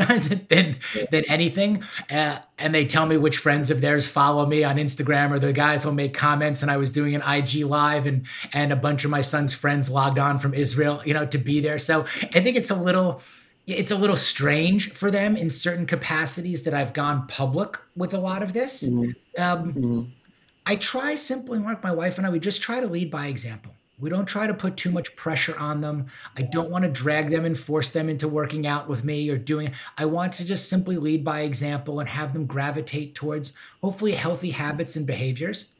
[0.49, 0.77] than
[1.11, 1.83] than anything.
[2.09, 5.53] Uh, and they tell me which friends of theirs follow me on Instagram, or the
[5.53, 6.61] guys will make comments.
[6.61, 9.89] And I was doing an IG live, and and a bunch of my son's friends
[9.89, 11.79] logged on from Israel, you know, to be there.
[11.79, 13.21] So I think it's a little
[13.77, 18.19] it's a little strange for them in certain capacities that I've gone public with a
[18.19, 18.83] lot of this.
[18.83, 19.41] Mm-hmm.
[19.41, 20.01] Um, mm-hmm
[20.69, 23.73] I try simply, Mark, my wife and I, we just try to lead by example.
[23.99, 26.05] We don't try to put too much pressure on them.
[26.37, 29.37] I don't want to drag them and force them into working out with me or
[29.39, 34.11] doing I want to just simply lead by example and have them gravitate towards hopefully
[34.11, 35.71] healthy habits and behaviors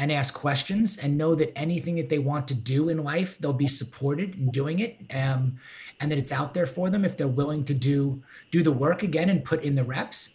[0.00, 3.52] and ask questions and know that anything that they want to do in life, they'll
[3.52, 4.96] be supported in doing it.
[5.14, 5.58] Um,
[6.00, 9.02] and that it's out there for them if they're willing to do do the work
[9.02, 10.30] again and put in the reps.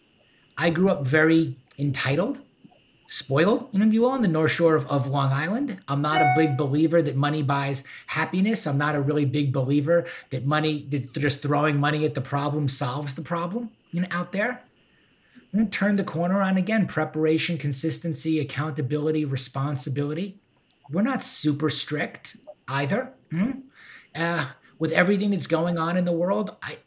[0.55, 2.41] I grew up very entitled
[3.07, 5.79] spoiled, you know, if you will, on the North Shore of, of Long Island.
[5.87, 8.65] I'm not a big believer that money buys happiness.
[8.65, 12.67] I'm not a really big believer that money, that just throwing money at the problem
[12.67, 14.64] solves the problem, you know, out there.
[15.71, 20.39] Turn the corner on again preparation, consistency, accountability, responsibility.
[20.89, 22.37] We're not super strict
[22.67, 23.13] either.
[23.31, 23.51] Hmm?
[24.13, 26.77] Uh, with everything that's going on in the world, I,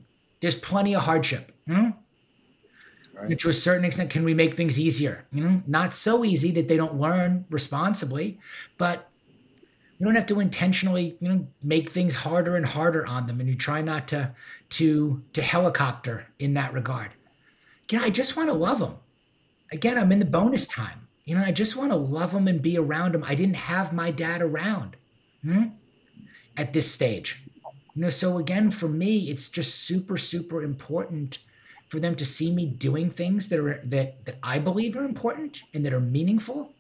[0.40, 1.52] there's plenty of hardship.
[1.66, 1.90] Hmm?
[3.14, 3.38] Right.
[3.38, 5.26] To a certain extent, can we make things easier?
[5.32, 8.38] You know, not so easy that they don't learn responsibly,
[8.76, 9.08] but
[9.98, 13.40] you don't have to intentionally, you know, make things harder and harder on them.
[13.40, 14.32] And you try not to
[14.70, 17.10] to to helicopter in that regard.
[17.92, 18.96] Know, I just want to love them.
[19.72, 21.08] Again, I'm in the bonus time.
[21.24, 23.24] You know, I just want to love them and be around them.
[23.24, 24.96] I didn't have my dad around
[25.42, 25.64] hmm,
[26.56, 27.42] at this stage.
[27.94, 31.38] You know, so again, for me, it's just super, super important
[31.88, 35.62] for them to see me doing things that are that that I believe are important
[35.74, 36.72] and that are meaningful.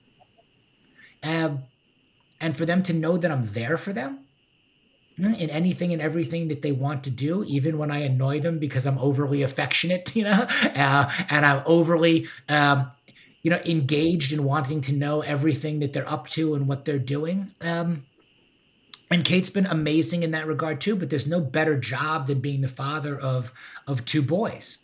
[1.22, 1.64] Um,
[2.40, 4.27] and for them to know that I'm there for them
[5.18, 8.86] in anything and everything that they want to do, even when I annoy them because
[8.86, 12.90] I'm overly affectionate, you know, uh, and I'm overly, um,
[13.42, 16.98] you know, engaged in wanting to know everything that they're up to and what they're
[16.98, 17.52] doing.
[17.60, 18.04] Um,
[19.10, 20.94] and Kate's been amazing in that regard too.
[20.94, 23.52] But there's no better job than being the father of
[23.86, 24.78] of two boys.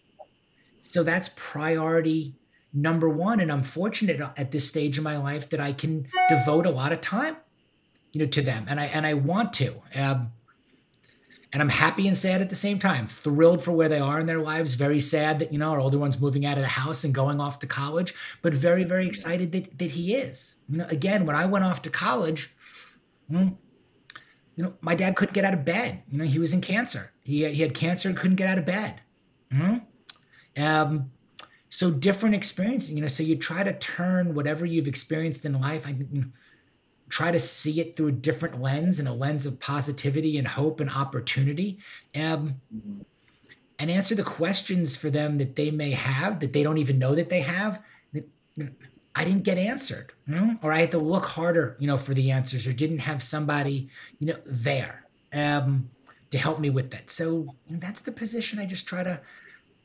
[0.81, 2.35] So that's priority
[2.73, 3.41] number one.
[3.41, 6.93] And I'm fortunate at this stage in my life that I can devote a lot
[6.93, 7.37] of time,
[8.15, 8.65] you know, to them.
[8.69, 9.83] And I and I want to.
[9.95, 10.33] Um,
[11.53, 13.07] and I'm happy and sad at the same time.
[13.07, 14.75] Thrilled for where they are in their lives.
[14.75, 17.41] Very sad that you know our older one's moving out of the house and going
[17.41, 18.15] off to college.
[18.41, 20.57] But very very excited that that he is.
[20.69, 22.55] You know, again, when I went off to college,
[23.29, 23.49] hmm,
[24.57, 26.03] you know, my dad couldn't get out of bed.
[26.11, 27.13] You know, he was in cancer.
[27.23, 29.01] He he had cancer and couldn't get out of bed.
[29.53, 30.63] Mm-hmm.
[30.63, 31.11] Um,
[31.69, 35.87] so different experiences, you know, so you try to turn whatever you've experienced in life,
[35.89, 35.97] I
[37.15, 40.81] try to see it through a different lens and a lens of positivity and hope
[40.81, 41.79] and opportunity.
[42.13, 42.61] Um,
[43.79, 47.15] and answer the questions for them that they may have that they don't even know
[47.15, 47.81] that they have
[48.15, 48.29] that
[49.15, 50.59] I didn't get answered, you know?
[50.61, 53.89] or I had to look harder, you know, for the answers, or didn't have somebody,
[54.19, 55.89] you know, there um,
[56.33, 57.13] to help me with that.
[57.13, 59.21] So that's the position I just try to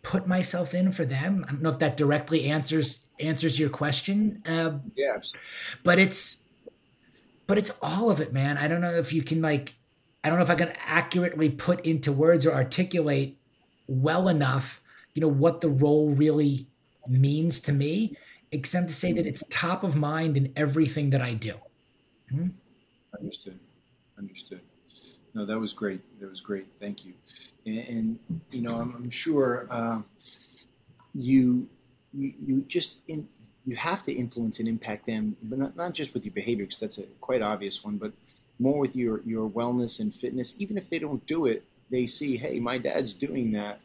[0.02, 1.46] put myself in for them.
[1.48, 4.42] I don't know if that directly answers answers your question.
[4.48, 5.18] Uh, yeah,
[5.84, 6.44] but it's
[7.50, 8.60] but it's all of it, man.
[8.60, 9.74] I don't know if you can like
[10.24, 13.39] I don't know if I can accurately put into words or articulate
[13.88, 14.82] well enough,
[15.16, 16.68] you know, what the role really
[17.08, 18.16] means to me,
[18.52, 21.56] except to say that it's top of mind in everything that I do.
[22.30, 22.50] Hmm?
[23.18, 23.58] Understood.
[24.20, 24.62] Understood.
[25.34, 26.02] No, that was great.
[26.20, 26.68] That was great.
[26.80, 27.14] Thank you.
[27.66, 28.20] And, and
[28.52, 30.02] you know, I'm, I'm sure uh,
[31.16, 31.68] you,
[32.14, 33.28] you you just in,
[33.70, 36.80] you have to influence and impact them, but not, not just with your behavior, because
[36.80, 38.11] that's a quite obvious one, but
[38.59, 40.55] more with your your wellness and fitness.
[40.57, 43.80] Even if they don't do it, they see, hey, my dad's doing that,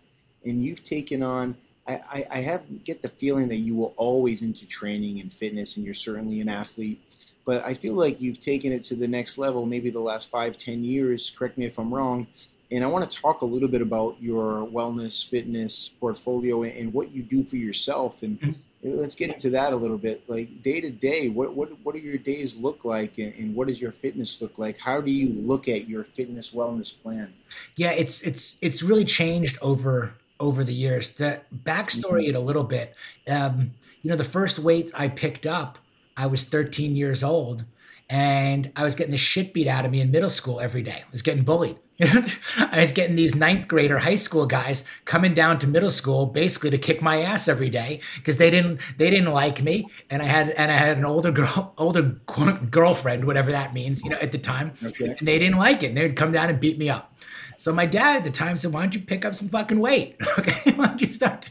[0.44, 1.56] and you've taken on.
[1.86, 5.76] I, I, I have get the feeling that you were always into training and fitness,
[5.76, 7.00] and you're certainly an athlete
[7.44, 10.56] but I feel like you've taken it to the next level, maybe the last five,
[10.56, 11.30] ten years.
[11.30, 12.26] Correct me if I'm wrong.
[12.70, 17.12] And I want to talk a little bit about your wellness, fitness portfolio and what
[17.12, 18.22] you do for yourself.
[18.22, 18.52] And mm-hmm.
[18.84, 20.22] Let's get into that a little bit.
[20.28, 23.68] Like day to day, what what what do your days look like, and, and what
[23.68, 24.78] does your fitness look like?
[24.78, 27.32] How do you look at your fitness wellness plan?
[27.76, 31.14] Yeah, it's it's it's really changed over over the years.
[31.14, 32.30] The backstory mm-hmm.
[32.30, 32.94] it a little bit.
[33.28, 33.72] Um,
[34.02, 35.78] you know, the first weights I picked up
[36.16, 37.64] I was 13 years old
[38.08, 41.02] and I was getting the shit beat out of me in middle school every day.
[41.06, 41.76] I was getting bullied.
[42.00, 46.70] I was getting these ninth grader high school guys coming down to middle school basically
[46.70, 50.24] to kick my ass every day because they didn't they didn't like me and I
[50.24, 54.32] had and I had an older girl older girlfriend whatever that means you know at
[54.32, 55.14] the time okay.
[55.18, 57.14] and they didn't like it and they'd come down and beat me up.
[57.56, 60.16] So my dad at the time said, "Why don't you pick up some fucking weight?
[60.38, 61.48] Okay, why don't you start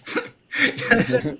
[1.10, 1.38] you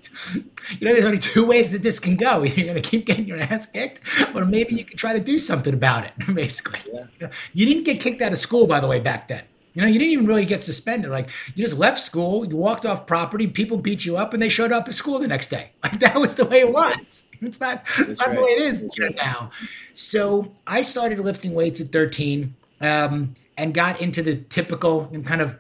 [0.82, 2.44] know, there's only two ways that this can go.
[2.44, 4.02] You're going to keep getting your ass kicked,
[4.34, 6.80] or maybe you can try to do something about it, basically.
[6.92, 7.06] Yeah.
[7.20, 9.44] You, know, you didn't get kicked out of school, by the way, back then.
[9.74, 11.10] You know, you didn't even really get suspended.
[11.10, 14.50] Like, you just left school, you walked off property, people beat you up, and they
[14.50, 15.72] showed up at school the next day.
[15.84, 17.28] Like, that was the way it was.
[17.42, 18.36] It's not, it's not right.
[18.36, 19.16] the way it is right.
[19.16, 19.50] now.
[19.96, 25.42] So I started lifting weights at 13 um, and got into the typical and kind
[25.42, 25.58] of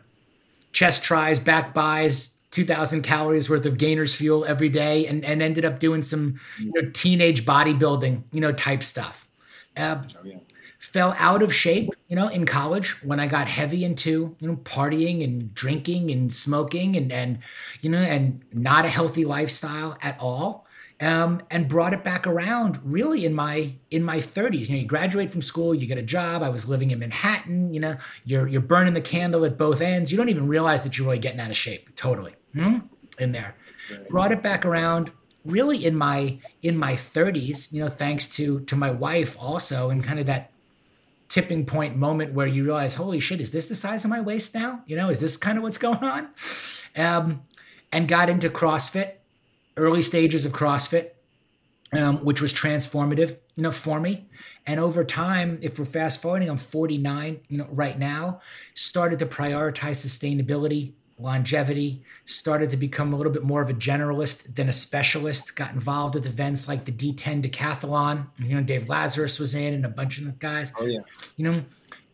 [0.74, 5.66] chest tris, back bis, 2000 calories worth of gainers fuel every day and, and ended
[5.66, 9.28] up doing some you know, teenage bodybuilding you know type stuff
[9.76, 10.38] uh, oh, yeah.
[10.78, 14.56] fell out of shape you know in college when i got heavy into you know
[14.58, 17.40] partying and drinking and smoking and and
[17.82, 20.68] you know and not a healthy lifestyle at all
[21.00, 24.70] um, and brought it back around really in my in my 30s.
[24.70, 26.44] You know, you graduate from school, you get a job.
[26.44, 27.74] I was living in Manhattan.
[27.74, 30.12] You know, you're you're burning the candle at both ends.
[30.12, 31.94] You don't even realize that you're really getting out of shape.
[31.98, 32.78] Totally hmm?
[33.20, 33.56] in there.
[33.92, 34.10] Right.
[34.10, 35.12] Brought it back around
[35.46, 37.72] really in my in my 30s.
[37.72, 40.52] You know, thanks to to my wife also, and kind of that
[41.30, 44.54] tipping point moment where you realize, holy shit, is this the size of my waist
[44.54, 44.84] now?
[44.86, 46.30] You know, is this kind of what's going on?
[46.96, 47.42] Um,
[47.92, 49.14] and got into CrossFit
[49.78, 51.10] early stages of CrossFit,
[51.98, 54.28] um, which was transformative, you know, for me.
[54.66, 58.42] And over time, if we're fast forwarding, I'm 49, you know, right now,
[58.74, 60.94] started to prioritize sustainability,
[61.24, 65.74] longevity, started to become a little bit more of a generalist than a specialist, got
[65.74, 68.28] involved with events like the D10 decathlon.
[68.38, 70.72] You know, Dave Lazarus was in and a bunch of the guys.
[70.80, 71.00] Oh, yeah.
[71.38, 71.64] You know,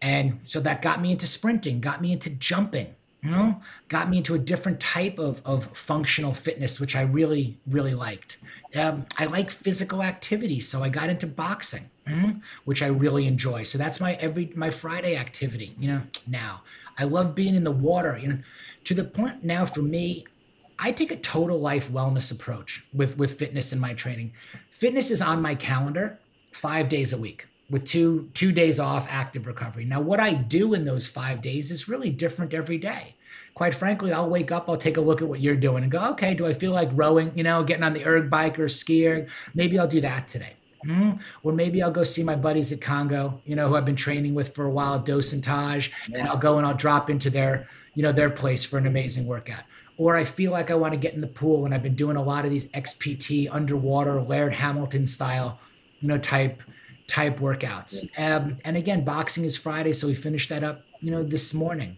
[0.02, 4.18] and so that got me into sprinting, got me into jumping, you know got me
[4.18, 8.38] into a different type of, of functional fitness which i really really liked
[8.76, 11.90] um, i like physical activity so i got into boxing
[12.66, 16.62] which i really enjoy so that's my every my friday activity you know now
[16.98, 18.40] i love being in the water you know
[18.84, 20.26] to the point now for me
[20.78, 24.32] i take a total life wellness approach with with fitness in my training
[24.70, 26.20] fitness is on my calendar
[26.52, 29.86] five days a week with two two days off active recovery.
[29.86, 33.16] Now, what I do in those five days is really different every day.
[33.54, 36.00] Quite frankly, I'll wake up, I'll take a look at what you're doing and go,
[36.12, 39.28] okay, do I feel like rowing, you know, getting on the erg bike or skiing?
[39.54, 40.54] Maybe I'll do that today.
[40.86, 41.18] Mm-hmm.
[41.44, 44.34] Or maybe I'll go see my buddies at Congo, you know, who I've been training
[44.36, 47.68] with for a while, Dos and Taj, and I'll go and I'll drop into their,
[47.96, 49.64] you know, their place for an amazing workout.
[49.98, 52.16] Or I feel like I want to get in the pool and I've been doing
[52.16, 55.60] a lot of these XPT underwater Laird Hamilton style,
[56.00, 56.62] you know, type
[57.08, 58.08] type workouts.
[58.18, 61.98] Um, and again, boxing is Friday, so we finished that up, you know, this morning.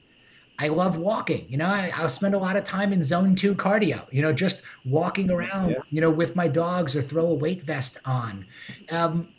[0.62, 1.48] I love walking.
[1.50, 4.32] You know, I, will spend a lot of time in zone two cardio, you know,
[4.32, 5.78] just walking around, yeah.
[5.90, 8.46] you know, with my dogs or throw a weight vest on.
[8.92, 9.30] Um,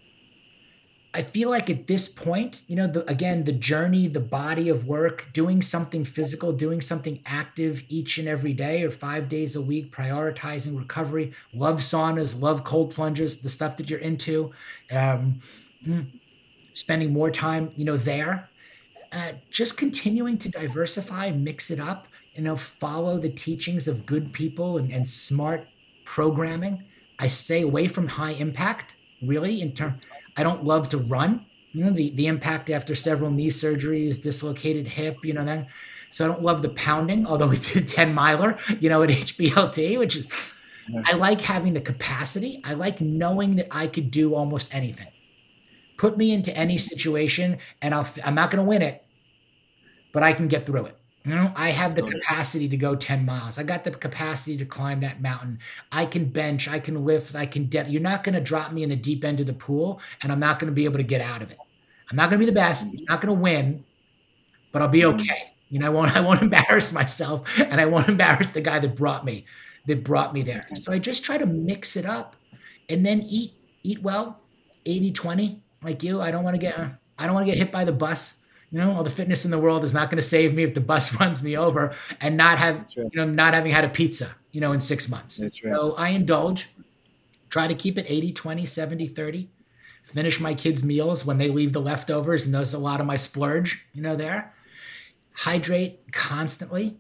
[1.15, 4.89] I feel like at this point, you know, the, again, the journey, the body of
[4.89, 9.61] work, doing something physical, doing something active each and every day or five days a
[9.61, 14.51] week, prioritizing recovery, love saunas, love cold plunges, the stuff that you're into,
[14.91, 15.39] um,
[15.87, 16.05] mm,
[16.73, 18.49] spending more time, you know, there.
[19.13, 24.33] Uh, just continuing to diversify, mix it up, you know, follow the teachings of good
[24.33, 25.67] people and, and smart
[26.07, 26.83] programming.
[27.19, 29.99] I stay away from high impact really in term
[30.37, 31.47] i don't love to run.
[31.73, 35.69] You know the the impact after several knee surgeries dislocated hip you know then
[36.11, 39.99] so i don't love the pounding although we did 10 miler you know at hblt
[39.99, 40.55] which is
[41.07, 42.61] i like having the capacity.
[42.65, 45.07] I like knowing that i could do almost anything.
[45.97, 49.02] Put me into any situation and i'll i'm not going to win it
[50.13, 53.25] but i can get through it you know, I have the capacity to go 10
[53.25, 53.57] miles.
[53.57, 55.61] I got the capacity to climb that mountain.
[55.93, 57.91] I can bench, I can lift, I can depth.
[57.91, 60.41] You're not going to drop me in the deep end of the pool and I'm
[60.41, 61.59] not going to be able to get out of it.
[62.11, 63.85] I'm not going to be the best, I'm not going to win,
[64.73, 65.21] but I'll be mm-hmm.
[65.21, 65.55] okay.
[65.69, 68.97] You know, I won't I won't embarrass myself and I won't embarrass the guy that
[68.97, 69.45] brought me
[69.87, 70.67] that brought me there.
[70.67, 70.77] Mm-hmm.
[70.77, 72.35] So I just try to mix it up
[72.89, 73.55] and then eat
[73.85, 74.41] eat well,
[74.87, 76.21] 80-20 like you.
[76.21, 76.95] I don't want to get mm-hmm.
[77.17, 78.41] I don't want to get hit by the bus
[78.73, 80.75] you know all the fitness in the world is not going to save me if
[80.75, 82.97] the bus runs me over and not have right.
[82.97, 85.37] you know not having had a pizza you know in six months.
[85.39, 85.75] That's right.
[85.75, 86.71] so i indulge
[87.51, 89.49] try to keep it 80 20 70 30
[90.05, 93.17] finish my kids meals when they leave the leftovers and those a lot of my
[93.17, 94.53] splurge you know there.
[95.35, 96.99] Hydrate constantly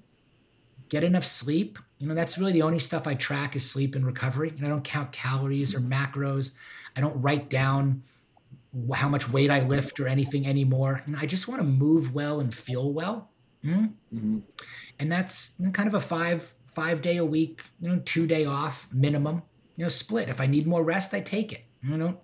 [0.88, 1.78] get enough sleep.
[1.98, 4.50] You know that's really the only stuff i track is sleep and recovery.
[4.50, 6.52] And i don't count calories or macros.
[6.96, 8.02] I don't write down
[8.94, 11.02] how much weight I lift or anything anymore.
[11.06, 13.30] And I just want to move well and feel well.
[13.64, 13.84] Mm-hmm.
[14.16, 14.38] Mm-hmm.
[14.98, 18.88] And that's kind of a five five day a week, you know, two day off
[18.92, 19.42] minimum,
[19.76, 20.28] you know, split.
[20.28, 21.64] If I need more rest, I take it.
[21.82, 22.20] You know,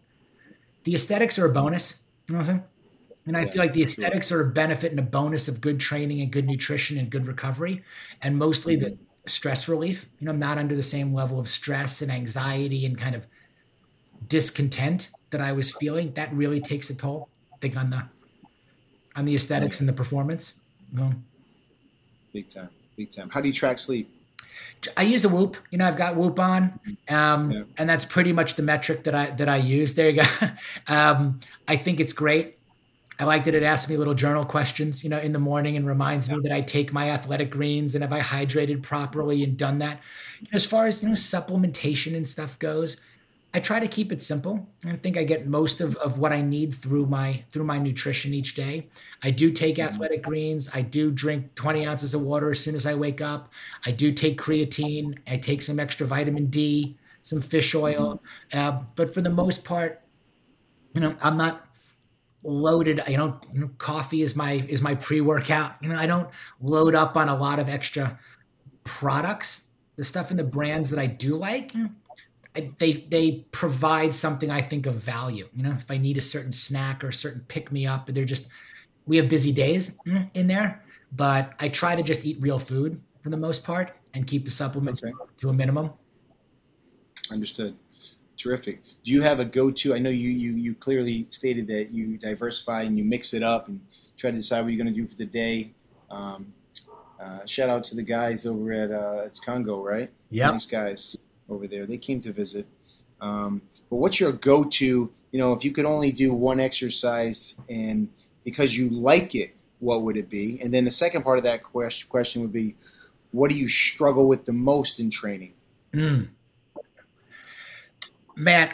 [0.84, 2.04] the aesthetics are a bonus.
[2.28, 2.64] You know what I'm saying?
[3.26, 4.38] And I yeah, feel like the aesthetics sure.
[4.38, 7.82] are a benefit and a bonus of good training and good nutrition and good recovery,
[8.22, 8.94] and mostly mm-hmm.
[8.94, 10.08] the stress relief.
[10.18, 13.26] You know, I'm not under the same level of stress and anxiety and kind of
[14.26, 17.28] discontent that I was feeling, that really takes a toll.
[17.52, 18.04] I think on the
[19.16, 20.54] on the aesthetics and the performance.
[22.32, 23.28] Big time, big time.
[23.30, 24.10] How do you track sleep?
[24.96, 25.56] I use a Whoop.
[25.70, 27.62] You know, I've got Whoop on, um, yeah.
[27.76, 29.94] and that's pretty much the metric that I that I use.
[29.94, 30.48] There you go.
[30.88, 32.58] um, I think it's great.
[33.20, 35.84] I like that it asks me little journal questions, you know, in the morning and
[35.84, 36.36] reminds yeah.
[36.36, 40.00] me that I take my athletic greens and have I hydrated properly and done that.
[40.52, 43.00] As far as you know, supplementation and stuff goes,
[43.54, 44.68] I try to keep it simple.
[44.84, 48.34] I think I get most of, of what I need through my through my nutrition
[48.34, 48.88] each day.
[49.22, 49.88] I do take mm-hmm.
[49.88, 50.68] athletic greens.
[50.74, 53.50] I do drink 20 ounces of water as soon as I wake up.
[53.86, 55.18] I do take creatine.
[55.26, 58.20] I take some extra vitamin D, some fish oil.
[58.52, 58.58] Mm-hmm.
[58.58, 60.02] Uh, but for the most part,
[60.92, 61.66] you know, I'm not
[62.42, 63.00] loaded.
[63.08, 65.76] You know, you know, coffee is my is my pre workout.
[65.80, 66.28] You know, I don't
[66.60, 68.18] load up on a lot of extra
[68.84, 69.68] products.
[69.96, 71.72] The stuff in the brands that I do like,
[72.78, 75.48] they they provide something I think of value.
[75.54, 78.24] You know, if I need a certain snack or a certain pick me up, they're
[78.24, 78.48] just
[79.06, 79.98] we have busy days
[80.34, 84.26] in there, but I try to just eat real food for the most part and
[84.26, 85.12] keep the supplements okay.
[85.38, 85.90] to a minimum.
[87.30, 87.76] Understood.
[88.36, 88.82] Terrific.
[89.02, 89.94] Do you have a go-to?
[89.94, 93.68] I know you you you clearly stated that you diversify and you mix it up
[93.68, 93.80] and
[94.16, 95.74] try to decide what you're going to do for the day.
[96.10, 96.52] Um,
[97.20, 100.10] uh, shout out to the guys over at uh, it's Congo, right?
[100.30, 101.16] Yeah, nice guys
[101.48, 101.86] over there.
[101.86, 102.66] They came to visit.
[103.20, 105.12] Um, but what's your go-to?
[105.32, 108.08] You know, if you could only do one exercise and
[108.44, 110.60] because you like it, what would it be?
[110.62, 112.76] And then the second part of that question would be,
[113.30, 115.52] what do you struggle with the most in training?
[115.92, 116.28] Mm.
[118.36, 118.70] Man,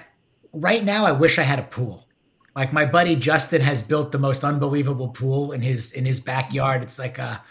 [0.52, 2.06] right now I wish I had a pool.
[2.54, 6.82] Like my buddy Justin has built the most unbelievable pool in his in his backyard.
[6.82, 7.42] It's like a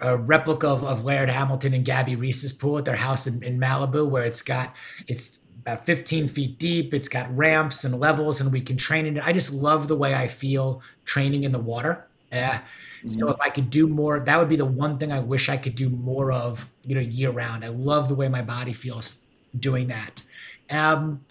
[0.00, 3.60] a replica of, of, Laird Hamilton and Gabby Reece's pool at their house in, in
[3.60, 4.74] Malibu, where it's got
[5.06, 6.94] it's about 15 feet deep.
[6.94, 9.26] It's got ramps and levels, and we can train in it.
[9.26, 12.06] I just love the way I feel training in the water.
[12.32, 12.60] Yeah.
[13.04, 13.10] Mm-hmm.
[13.12, 15.56] So if I could do more, that would be the one thing I wish I
[15.56, 17.64] could do more of, you know, year round.
[17.64, 19.14] I love the way my body feels
[19.58, 20.22] doing that.
[20.70, 21.24] Um,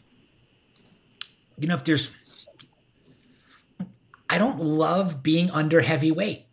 [1.58, 2.16] you know, if there's,
[4.30, 6.46] I don't love being under heavy weight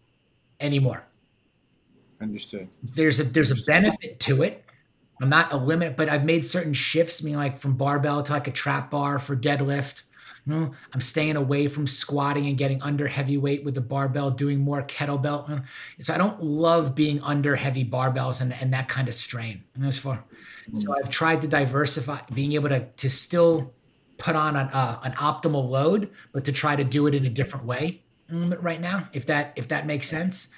[0.60, 1.04] anymore.
[2.20, 2.68] Understood.
[2.82, 4.64] There's a there's a benefit to it.
[5.20, 8.48] I'm not a limit, but I've made certain shifts, meaning like from barbell to like
[8.48, 10.02] a trap bar for deadlift.
[10.46, 14.30] You know, I'm staying away from squatting and getting under heavy weight with the barbell,
[14.30, 15.64] doing more kettlebell.
[16.00, 19.64] So I don't love being under heavy barbells and, and that kind of strain.
[20.00, 20.24] Far,
[20.72, 23.74] so I've tried to diversify, being able to to still
[24.18, 27.30] put on an, uh, an optimal load, but to try to do it in a
[27.30, 30.52] different way mm, right now, if that if that makes sense.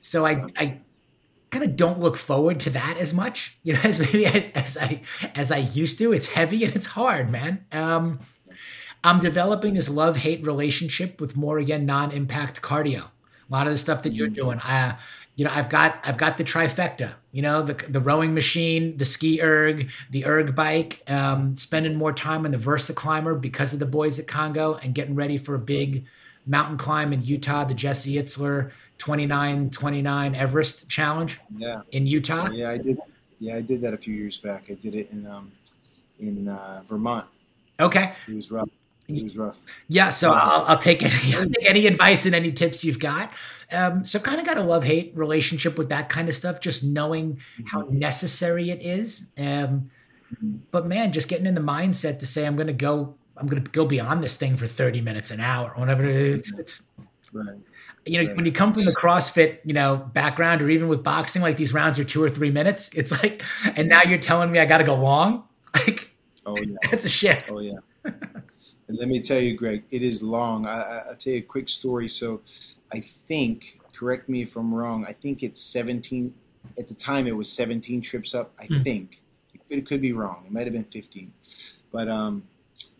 [0.00, 0.80] So I I
[1.50, 4.76] kind of don't look forward to that as much, you know, as maybe as, as
[4.76, 5.02] I
[5.34, 6.12] as I used to.
[6.12, 7.64] It's heavy and it's hard, man.
[7.72, 8.20] Um,
[9.04, 13.04] I'm developing this love hate relationship with more again non impact cardio.
[13.04, 14.98] A lot of the stuff that you're doing, I,
[15.36, 17.14] you know, I've got I've got the trifecta.
[17.32, 21.02] You know, the the rowing machine, the ski erg, the erg bike.
[21.06, 25.14] Um, spending more time on the VersaClimber because of the boys at Congo, and getting
[25.14, 26.04] ready for a big
[26.48, 31.38] mountain climb in Utah, the Jesse Itzler 29 29 Everest challenge.
[31.56, 31.82] Yeah.
[31.92, 32.50] In Utah.
[32.50, 32.98] Yeah, I did.
[33.38, 34.64] Yeah, I did that a few years back.
[34.70, 35.52] I did it in um,
[36.18, 37.26] in uh, Vermont.
[37.78, 38.12] Okay.
[38.26, 38.68] It was rough.
[39.06, 39.58] It was rough.
[39.86, 43.30] Yeah, so I'll, I'll take any I'll take any advice and any tips you've got.
[43.72, 46.82] Um, so kind of got a love hate relationship with that kind of stuff, just
[46.82, 47.98] knowing how Mm-hmm.
[47.98, 49.28] necessary it is.
[49.38, 49.90] Um,
[50.70, 53.62] but man, just getting in the mindset to say I'm going to go, I'm going
[53.62, 56.52] to go beyond this thing for 30 minutes an hour, or whatever it is.
[56.58, 56.82] It's,
[57.32, 57.56] Right.
[58.06, 58.36] you know, Right.
[58.36, 61.74] when you come from the CrossFit, you know, background, or even with boxing, like these
[61.74, 62.88] rounds are two or three minutes.
[62.94, 63.42] It's like,
[63.76, 65.44] and now you're telling me I got to go long.
[65.74, 66.10] Like
[66.46, 66.76] Oh yeah.
[66.90, 67.50] that's a shift.
[67.50, 67.74] Oh yeah.
[68.04, 70.66] and let me tell you, Greg, it is long.
[70.66, 72.08] I, I, I'll tell you a quick story.
[72.08, 72.40] So,
[72.92, 75.04] I think, correct me if I'm wrong.
[75.06, 76.32] I think it's 17.
[76.78, 78.52] At the time, it was 17 trips up.
[78.58, 78.80] I Hmm.
[78.82, 79.20] think
[79.54, 80.44] it it could be wrong.
[80.46, 81.30] It might have been 15.
[81.92, 82.42] But um,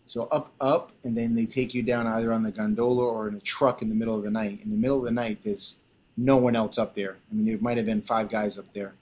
[0.09, 3.35] so up, up, and then they take you down either on the gondola or in
[3.35, 4.61] a truck in the middle of the night.
[4.65, 5.81] In the middle of the night, there's
[6.17, 7.19] no one else up there.
[7.31, 8.95] I mean, there might have been five guys up there.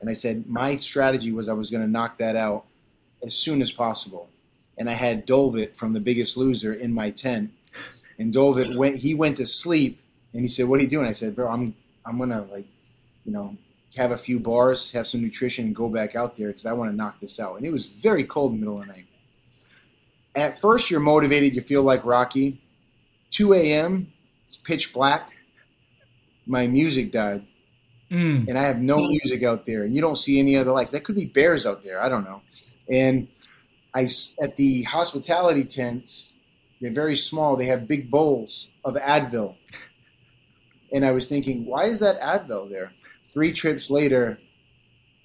[0.00, 2.66] And I said my strategy was I was going to knock that out
[3.24, 4.28] as soon as possible.
[4.76, 7.50] And I had Dolvett from The Biggest Loser in my tent.
[8.18, 8.96] And Dolvett went.
[8.96, 9.98] He went to sleep,
[10.34, 12.66] and he said, "What are you doing?" I said, "Bro, I'm I'm gonna like,
[13.24, 13.56] you know,
[13.96, 16.90] have a few bars, have some nutrition, and go back out there because I want
[16.90, 19.06] to knock this out." And it was very cold in the middle of the night.
[20.40, 21.54] At first, you're motivated.
[21.54, 22.60] You feel like Rocky.
[23.30, 24.12] 2 a.m.
[24.48, 25.30] It's pitch black.
[26.46, 27.46] My music died
[28.10, 28.48] Mm.
[28.48, 30.90] and I have no music out there, and you don't see any other lights.
[30.90, 32.02] That could be bears out there.
[32.02, 32.42] I don't know.
[32.90, 33.28] And
[33.94, 34.08] I
[34.42, 36.34] at the hospitality tents,
[36.80, 37.54] they're very small.
[37.54, 39.54] They have big bowls of Advil,
[40.92, 42.90] and I was thinking, why is that Advil there?
[43.32, 44.40] Three trips later,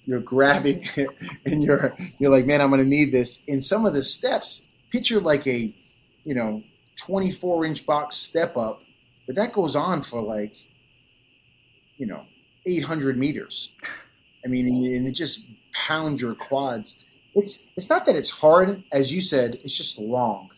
[0.04, 1.08] you're grabbing it,
[1.44, 3.42] and you're you're like, man, I'm going to need this.
[3.48, 5.74] In some of the steps, picture like a,
[6.24, 6.62] you know,
[6.96, 8.80] 24 inch box step up,
[9.26, 10.54] but that goes on for like,
[11.96, 12.24] you know,
[12.66, 13.72] 800 meters.
[14.44, 17.04] I mean, and it just pounds your quads.
[17.34, 19.56] It's it's not that it's hard, as you said.
[19.56, 20.50] It's just long.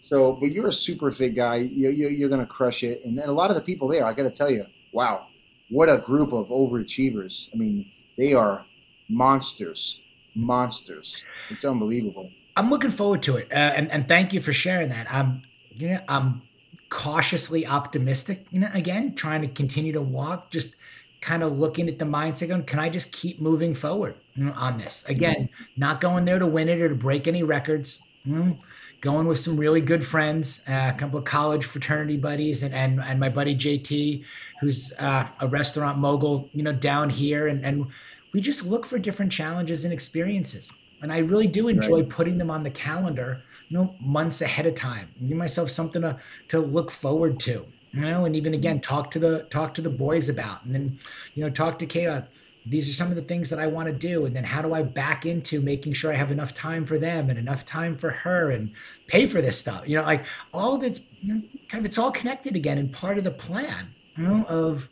[0.00, 1.56] So, but you're a super fit guy.
[1.56, 3.04] You, you, you're going to crush it.
[3.04, 5.28] And, and a lot of the people there, I got to tell you, wow,
[5.70, 7.48] what a group of overachievers.
[7.54, 7.88] I mean,
[8.18, 8.66] they are
[9.08, 10.00] monsters,
[10.34, 11.24] monsters.
[11.50, 12.28] It's unbelievable.
[12.56, 15.12] I'm looking forward to it, uh, and and thank you for sharing that.
[15.12, 16.42] I'm you know I'm
[16.90, 18.46] cautiously optimistic.
[18.50, 20.76] You know, again, trying to continue to walk, just
[21.22, 24.16] kind of looking at the mindset, going, can I just keep moving forward
[24.54, 25.04] on this?
[25.08, 28.02] Again, not going there to win it or to break any records.
[28.24, 28.58] know,
[29.00, 33.00] going with some really good friends, uh, a couple of college fraternity buddies, and and,
[33.00, 34.24] and my buddy JT,
[34.60, 37.86] who's uh, a restaurant mogul, you know, down here, and and
[38.34, 40.70] we just look for different challenges and experiences
[41.02, 42.08] and I really do enjoy Right.
[42.08, 45.08] putting them on the calendar, you know, months ahead of time.
[45.26, 48.94] Give myself something to to look forward to, you know, and even again mm-hmm.
[48.94, 50.98] talk to the talk to the boys about, and then
[51.34, 52.26] you know talk to Kayla.
[52.64, 54.72] These are some of the things that I want to do, and then how do
[54.72, 58.10] I back into making sure I have enough time for them and enough time for
[58.10, 58.70] her, and
[59.08, 59.82] pay for this stuff.
[59.88, 60.24] You know, like
[60.54, 63.32] all of it's you know, kind of it's all connected again, and part of the
[63.32, 64.88] plan, you know, of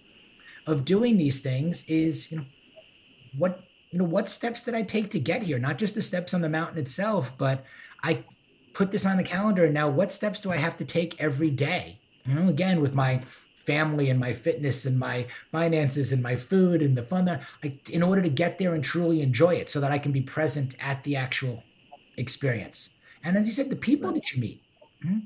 [0.66, 2.44] of doing these things is you know
[3.38, 5.58] what you know what steps did i take to get here?
[5.58, 7.64] Not just the steps on the mountain itself but
[8.02, 8.24] i
[8.72, 11.50] put this on the calendar and now what steps do i have to take every
[11.50, 11.98] day?
[12.24, 13.22] You know again with my
[13.56, 17.78] family and my fitness and my finances and my food and the fun that I,
[17.90, 20.74] in order to get there and truly enjoy it so that i can be present
[20.80, 21.62] at the actual
[22.16, 22.90] experience.
[23.22, 24.62] And as you said the people that you meet.
[25.02, 25.18] Hmm?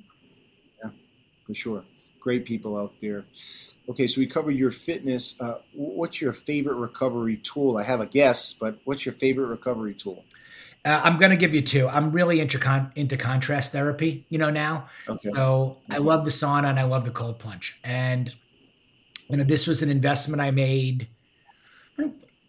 [0.83, 0.91] Yeah,
[1.47, 1.85] for sure.
[2.25, 3.25] Great people out there.
[3.91, 5.39] Okay, so we cover your fitness.
[5.41, 7.77] Uh, what's your favorite recovery tool?
[7.77, 10.25] I have a guess, but what's your favorite recovery tool?
[10.87, 14.39] uh, i'm going to give you two i'm really into, con- into contrast therapy you
[14.39, 15.31] know now Okay.
[15.35, 17.79] So I love the sauna and I love the cold plunge.
[17.85, 18.35] And
[19.29, 21.09] you know, this was an investment I made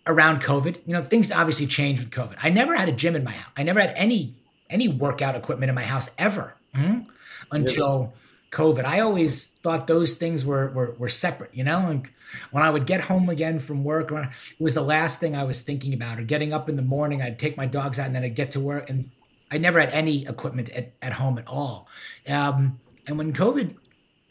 [0.08, 0.78] around COVID.
[0.86, 2.38] You know, things obviously changed with COVID.
[2.42, 3.52] I never had a gym in my house.
[3.58, 4.36] I never had any
[4.70, 7.06] any workout equipment in my house ever mhm,
[7.52, 8.14] until
[8.52, 8.86] COVID.
[8.86, 11.54] I always thought those things were, were were separate.
[11.54, 12.14] You know, like
[12.52, 14.30] when I would get home again from work, it
[14.60, 16.20] was the last thing I was thinking about.
[16.20, 18.52] Or getting up in the morning, I'd take my dogs out and then I'd get
[18.52, 19.12] to work and.
[19.52, 21.88] I never had any equipment at, at home at all.
[22.28, 23.76] Um, and when COVID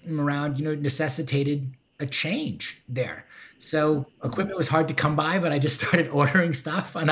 [0.02, 3.24] came around, you know, necessitated a change there.
[3.58, 7.10] So equipment was hard to come by, but I just started ordering stuff and,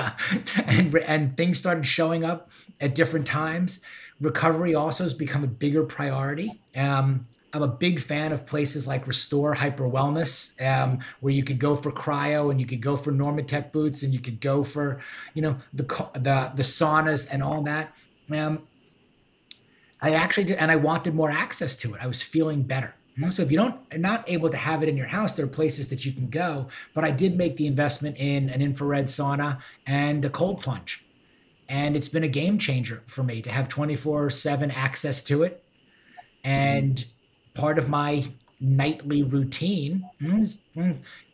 [0.66, 2.50] and, and things started showing up
[2.80, 3.80] at different times.
[4.22, 6.62] Recovery also has become a bigger priority.
[6.76, 11.58] Um, I'm a big fan of places like Restore Hyper Wellness, um, where you could
[11.58, 15.00] go for cryo and you could go for Normatec boots and you could go for,
[15.34, 15.82] you know, the
[16.14, 17.94] the the saunas and all that.
[18.30, 18.62] Um,
[20.00, 22.02] I actually did, and I wanted more access to it.
[22.02, 22.94] I was feeling better.
[23.30, 25.88] So if you don't not able to have it in your house, there are places
[25.90, 26.68] that you can go.
[26.94, 31.04] But I did make the investment in an infrared sauna and a cold plunge,
[31.68, 35.64] and it's been a game changer for me to have 24/7 access to it.
[36.44, 37.04] And
[37.54, 38.26] part of my
[38.60, 40.92] nightly routine hmm, is hmm,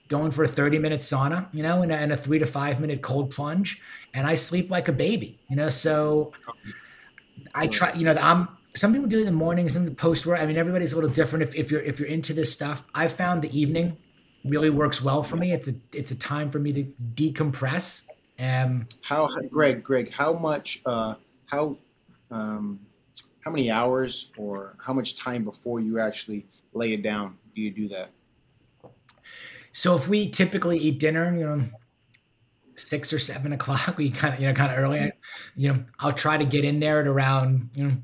[0.09, 2.81] going for a 30 minute sauna, you know, and a, and a three to five
[2.81, 3.81] minute cold plunge,
[4.15, 5.69] and I sleep like a baby, you know.
[5.69, 6.33] So
[7.55, 10.27] I try, you know, I'm some people do it in the mornings and the post
[10.27, 10.41] work.
[10.41, 11.43] I mean, everybody's a little different.
[11.43, 13.97] If, if you're if you're into this stuff, I found the evening
[14.45, 15.53] really works well for me.
[15.53, 18.05] It's a it's a time for me to decompress.
[18.39, 21.15] Um, how Greg Greg, how much uh,
[21.47, 21.77] how
[22.31, 22.81] um,
[23.41, 27.71] how many hours or how much time before you actually lay it down do you
[27.71, 28.11] do that?
[29.73, 31.65] So if we typically eat dinner, you know,
[32.77, 35.13] six or seven o'clock, we kind of you know kind of early.
[35.57, 37.97] You know, I'll try to get in there at around you know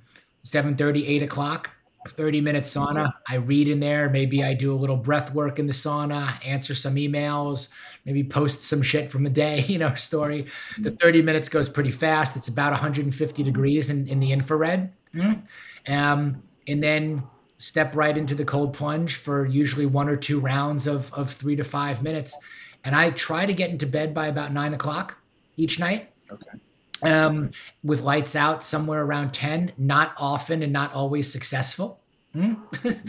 [0.44, 1.70] 7 30, 8 o'clock,
[2.06, 3.12] 30 minute sauna.
[3.28, 4.10] I read in there.
[4.10, 7.70] Maybe I do a little breath work in the sauna, answer some emails,
[8.04, 10.46] maybe post some shit from the day, you know, story.
[10.78, 12.36] The 30 minutes goes pretty fast.
[12.36, 14.92] It's about 150 degrees in, in the infrared.
[15.14, 15.92] Mm-hmm.
[15.92, 17.22] Um, and then
[17.58, 21.56] step right into the cold plunge for usually one or two rounds of, of three
[21.56, 22.36] to five minutes.
[22.84, 25.16] And I try to get into bed by about nine o'clock
[25.56, 26.10] each night.
[26.30, 26.58] Okay
[27.04, 27.50] um,
[27.82, 32.00] with lights out somewhere around 10, not often and not always successful.
[32.32, 32.54] Hmm?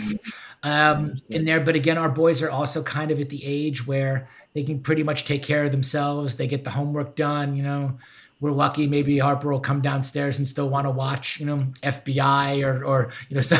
[0.63, 4.29] um, in there, but again, our boys are also kind of at the age where
[4.53, 6.37] they can pretty much take care of themselves.
[6.37, 7.55] They get the homework done.
[7.55, 7.99] You know,
[8.39, 8.87] we're lucky.
[8.87, 13.09] Maybe Harper will come downstairs and still want to watch, you know, FBI or, or
[13.29, 13.57] you know, so,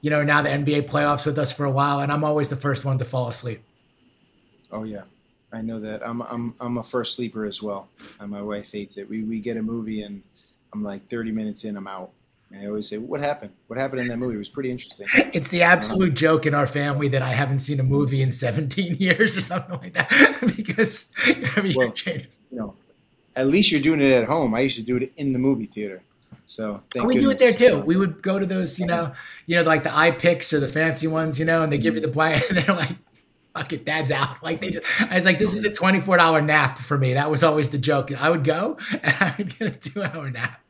[0.00, 2.56] you know, now the NBA playoffs with us for a while, and I'm always the
[2.56, 3.62] first one to fall asleep.
[4.70, 5.02] Oh yeah,
[5.52, 6.06] I know that.
[6.06, 7.88] I'm I'm I'm a first sleeper as well.
[8.20, 9.08] And my wife hates it.
[9.08, 10.22] We we get a movie and
[10.72, 12.10] I'm like 30 minutes in, I'm out.
[12.50, 13.52] And I always say, "What happened?
[13.66, 14.34] What happened in that movie?
[14.34, 17.78] It was pretty interesting." It's the absolute joke in our family that I haven't seen
[17.80, 21.10] a movie in 17 years or something like that because
[21.56, 22.74] I mean, well, you know,
[23.36, 24.54] at least you're doing it at home.
[24.54, 26.02] I used to do it in the movie theater.
[26.46, 27.38] So thank oh, we goodness.
[27.38, 27.78] do it there too.
[27.80, 29.12] We would go to those, you know,
[29.46, 32.00] you know, like the iPics or the fancy ones, you know, and they give you
[32.00, 32.14] the mm-hmm.
[32.14, 32.96] blanket, and they're like
[33.54, 34.36] fuck it, dad's out.
[34.42, 37.14] Like they just, I was like, this is a $24 nap for me.
[37.14, 38.12] That was always the joke.
[38.12, 40.60] I would go and I would get a two hour nap.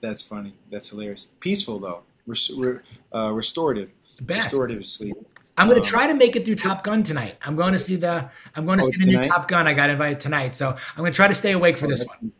[0.00, 0.54] That's funny.
[0.70, 1.28] That's hilarious.
[1.40, 2.02] Peaceful though.
[2.26, 2.78] Re-
[3.12, 3.90] uh, restorative.
[4.22, 4.46] Best.
[4.46, 5.16] Restorative sleep.
[5.56, 7.36] I'm going to um, try to make it through Top Gun tonight.
[7.42, 9.22] I'm going to see the I'm going to oh, see the tonight?
[9.22, 9.68] new Top Gun.
[9.68, 12.04] I got invited tonight, so I'm going to try to stay awake for oh, this
[12.04, 12.32] one.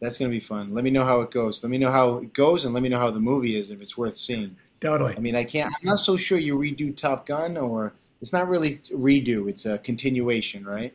[0.00, 0.74] That's going to be fun.
[0.74, 1.62] Let me know how it goes.
[1.62, 3.80] Let me know how it goes, and let me know how the movie is if
[3.80, 4.56] it's worth seeing.
[4.80, 5.16] Totally.
[5.16, 5.72] I mean, I can't.
[5.72, 9.78] I'm not so sure you redo Top Gun or it's not really redo; it's a
[9.78, 10.92] continuation, right?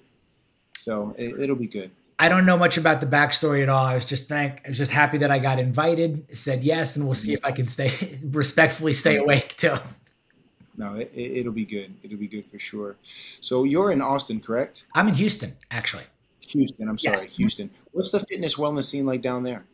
[0.77, 1.91] So it, will be good.
[2.17, 3.85] I don't know much about the backstory at all.
[3.85, 7.05] I was just thank, I was just happy that I got invited, said yes, and
[7.05, 9.75] we'll see if I can stay respectfully stay awake too.
[10.77, 11.93] No, it, will be good.
[12.01, 12.95] It'll be good for sure.
[13.03, 14.85] So you're in Austin, correct?
[14.95, 16.05] I'm in Houston, actually.
[16.39, 16.89] Houston.
[16.89, 17.35] I'm sorry, yes.
[17.35, 17.69] Houston.
[17.91, 19.65] What's the fitness wellness scene like down there?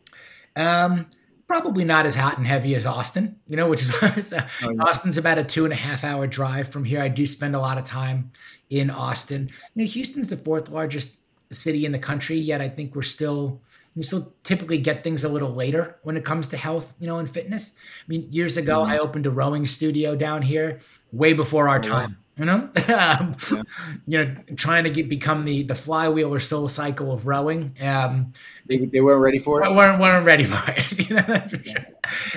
[0.56, 1.06] Um,
[1.48, 4.46] probably not as hot and heavy as Austin, you know, which is oh, yeah.
[4.80, 7.00] Austin's about a two and a half hour drive from here.
[7.00, 8.30] I do spend a lot of time
[8.70, 9.50] in Austin.
[9.74, 11.16] You know, Houston's the fourth largest
[11.50, 13.60] city in the country, yet I think we're still
[13.96, 17.18] we still typically get things a little later when it comes to health, you know,
[17.18, 17.72] and fitness.
[17.76, 18.92] I mean, years ago, mm-hmm.
[18.92, 20.78] I opened a rowing studio down here
[21.10, 23.62] way before our oh, time you know, um, yeah.
[24.06, 27.74] you know, trying to get become the the flywheel or SoulCycle of rowing.
[27.82, 28.32] Um,
[28.66, 29.74] they, they weren't ready for it.
[29.74, 30.86] weren't weren't ready for it.
[31.08, 31.86] You know, that's for sure.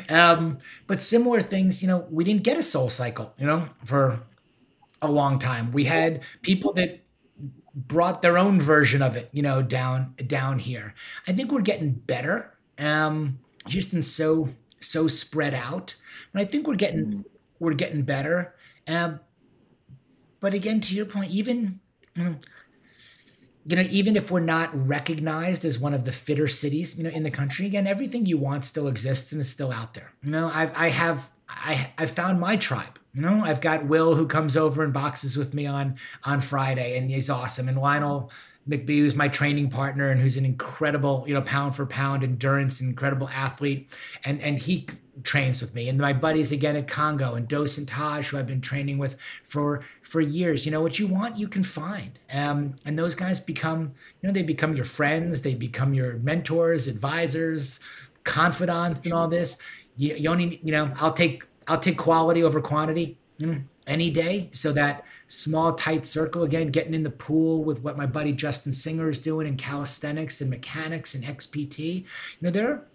[0.10, 4.22] Um, but similar things, you know, we didn't get a SoulCycle, you know, for
[5.02, 5.72] a long time.
[5.72, 7.02] We had people that
[7.76, 10.94] brought their own version of it, you know, down down here.
[11.28, 12.58] I think we're getting better.
[12.78, 14.50] Um, Houston's so
[14.80, 15.96] so spread out,
[16.34, 17.24] and I think we're getting mm.
[17.60, 18.56] we're getting better.
[18.88, 19.20] Um,
[20.42, 21.80] but again, to your point, even
[22.18, 22.36] mm,
[23.66, 27.12] you know, even if we're not recognized as one of the fitter cities, you know,
[27.12, 30.12] in the country, again, everything you want still exists and is still out there.
[30.24, 32.98] You know, I've, I have, I, I found my tribe.
[33.14, 36.98] You know, I've got Will who comes over and boxes with me on on Friday,
[36.98, 37.68] and he's awesome.
[37.68, 38.32] And Lionel
[38.70, 42.80] McBee, who's my training partner and who's an incredible, you know, pound for pound endurance,
[42.80, 43.92] incredible athlete,
[44.24, 44.88] and and he
[45.24, 45.90] trains with me.
[45.90, 49.18] And my buddies again at Congo and Dos and Taj, who I've been training with
[49.44, 50.66] for for years.
[50.66, 52.18] You know, what you want, you can find.
[52.34, 56.88] Um, and those guys become, you know, they become your friends, they become your mentors,
[56.88, 57.80] advisors,
[58.24, 59.58] confidants, and all this.
[59.98, 63.18] You, you only, you know, I'll take I'll take quality over quantity.
[63.40, 64.50] Mm any day.
[64.54, 68.74] So that small, tight circle, again, getting in the pool with what my buddy Justin
[68.74, 71.96] Singer is doing in calisthenics and mechanics and XPT.
[71.96, 72.06] You
[72.42, 72.86] know, there,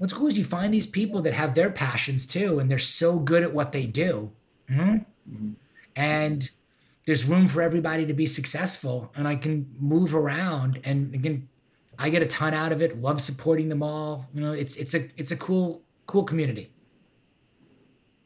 [0.00, 3.18] what's cool is you find these people that have their passions too, and they're so
[3.18, 4.32] good at what they do.
[4.70, 4.80] Mm-hmm.
[4.90, 5.50] Mm-hmm.
[5.94, 6.50] And
[7.04, 10.80] there's room for everybody to be successful, and I can move around.
[10.84, 11.46] And again,
[11.98, 12.98] I get a ton out of it.
[13.02, 14.26] Love supporting them all.
[14.32, 16.70] You know, it's it's a it's a cool cool community.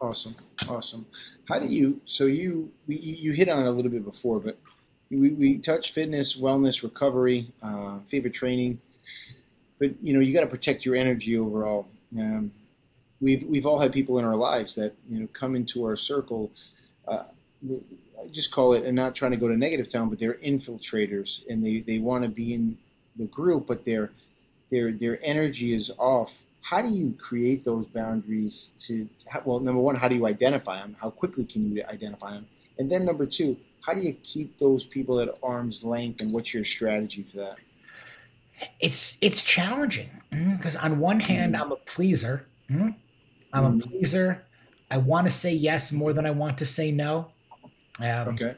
[0.00, 0.36] Awesome,
[0.68, 1.04] awesome.
[1.48, 2.00] How do you?
[2.04, 4.60] So you you hit on it a little bit before, but
[5.10, 8.80] we we touch fitness, wellness, recovery, uh, favorite training.
[9.84, 11.88] But you know you got to protect your energy overall.
[12.18, 12.52] Um,
[13.20, 16.50] we've we've all had people in our lives that you know come into our circle.
[17.06, 17.24] Uh,
[17.70, 21.46] I just call it, and not trying to go to negative town, but they're infiltrators,
[21.50, 22.78] and they, they want to be in
[23.16, 24.12] the group, but their
[24.70, 29.08] their their energy is off how do you create those boundaries to
[29.44, 32.46] well number one how do you identify them how quickly can you identify them
[32.78, 36.54] and then number two how do you keep those people at arm's length and what's
[36.54, 37.58] your strategy for that
[38.80, 42.94] it's it's challenging because mm, on one hand i'm a pleaser mm,
[43.52, 44.44] i'm a pleaser.
[44.90, 47.32] I want to say yes more than i want to say no.
[48.00, 48.56] Um, okay.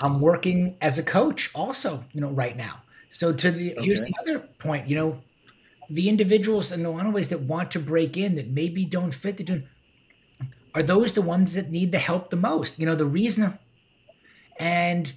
[0.00, 2.82] I'm working as a coach also you know right now.
[3.10, 3.84] So to the okay.
[3.84, 5.18] here's the other point you know
[5.90, 9.12] the individuals in a lot of ways that want to break in that maybe don't
[9.12, 9.68] fit the doing
[10.74, 13.58] are those the ones that need the help the most you know the reason
[14.58, 15.12] and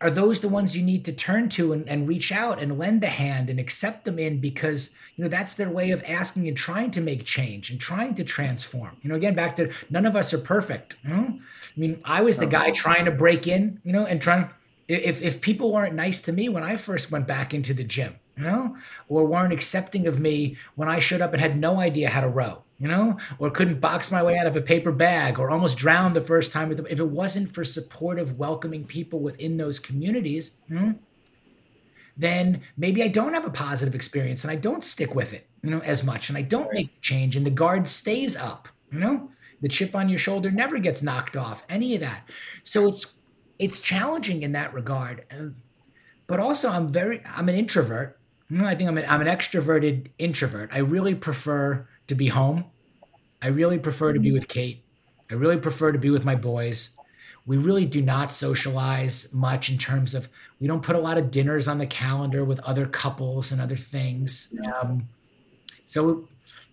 [0.00, 3.02] are those the ones you need to turn to and, and reach out and lend
[3.02, 6.56] a hand and accept them in because you know that's their way of asking and
[6.56, 10.14] trying to make change and trying to transform you know again back to none of
[10.16, 11.38] us are perfect you know?
[11.38, 12.64] i mean i was the uh-huh.
[12.64, 14.48] guy trying to break in you know and trying
[14.88, 18.16] if if people weren't nice to me when i first went back into the gym
[18.36, 18.76] you know,
[19.08, 22.28] or weren't accepting of me when I showed up and had no idea how to
[22.28, 25.78] row, you know, or couldn't box my way out of a paper bag or almost
[25.78, 26.70] drowned the first time.
[26.72, 30.92] If it wasn't for supportive, welcoming people within those communities, hmm,
[32.16, 35.70] then maybe I don't have a positive experience and I don't stick with it, you
[35.70, 38.98] know, as much and I don't make the change and the guard stays up, you
[38.98, 39.30] know,
[39.62, 42.28] the chip on your shoulder never gets knocked off, any of that.
[42.62, 43.16] So it's,
[43.58, 45.24] it's challenging in that regard.
[46.26, 48.18] But also I'm very, I'm an introvert
[48.54, 50.70] I think I'm an, I'm an extroverted introvert.
[50.72, 52.64] I really prefer to be home.
[53.42, 54.82] I really prefer to be with Kate.
[55.30, 56.96] I really prefer to be with my boys.
[57.46, 60.28] We really do not socialize much in terms of
[60.60, 63.76] we don't put a lot of dinners on the calendar with other couples and other
[63.76, 64.54] things.
[64.80, 65.08] Um,
[65.84, 66.26] so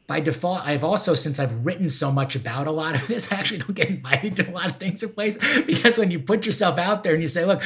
[0.08, 3.36] by default, I've also, since I've written so much about a lot of this, I
[3.36, 6.46] actually don't get invited to a lot of things or places because when you put
[6.46, 7.62] yourself out there and you say, look,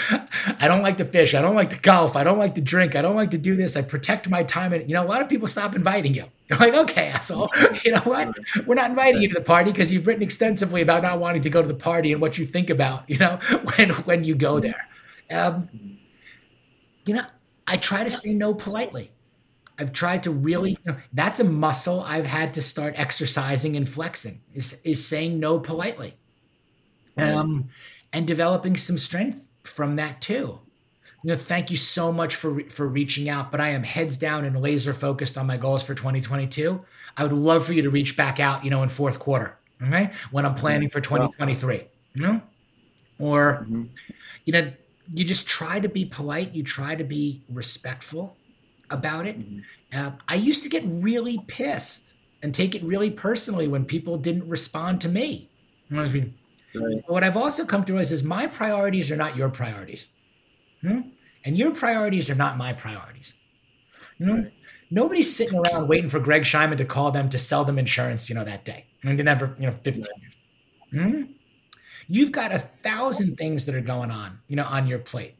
[0.61, 2.95] I don't like to fish, I don't like to golf, I don't like to drink,
[2.95, 4.73] I don't like to do this, I protect my time.
[4.73, 6.25] And, you know, a lot of people stop inviting you.
[6.49, 7.49] You're like, okay, asshole,
[7.83, 8.35] you know what?
[8.65, 11.49] We're not inviting you to the party because you've written extensively about not wanting to
[11.49, 13.39] go to the party and what you think about, you know,
[13.77, 14.87] when, when you go there.
[15.29, 15.69] Um,
[17.05, 17.25] you know,
[17.65, 19.11] I try to say no politely.
[19.79, 23.87] I've tried to really, you know, that's a muscle I've had to start exercising and
[23.87, 26.15] flexing is, is saying no politely.
[27.15, 27.69] Um,
[28.13, 30.59] and developing some strength from that too.
[31.23, 34.45] You know, thank you so much for for reaching out, but I am heads down
[34.45, 36.79] and laser focused on my goals for 2022.
[37.17, 40.11] I would love for you to reach back out, you know, in fourth quarter, okay?
[40.31, 42.41] When I'm planning for 2023, you know?
[43.19, 43.85] Or mm-hmm.
[44.45, 44.71] you know,
[45.13, 48.37] you just try to be polite, you try to be respectful
[48.89, 49.39] about it.
[49.39, 49.59] Mm-hmm.
[49.99, 52.13] Uh, I used to get really pissed
[52.43, 55.49] and take it really personally when people didn't respond to me.
[55.89, 56.33] You know what, I mean?
[56.75, 57.03] right.
[57.07, 60.07] what I've also come to realize is my priorities are not your priorities.
[60.81, 61.01] Hmm?
[61.45, 63.33] And your priorities are not my priorities.
[64.17, 64.53] You know, right.
[64.89, 68.35] nobody's sitting around waiting for Greg Scheinman to call them to sell them insurance, you
[68.35, 68.85] know, that day.
[69.03, 70.33] And never, you know, 15 years.
[70.91, 71.23] Hmm?
[72.07, 75.35] You've got a thousand things that are going on, you know, on your plate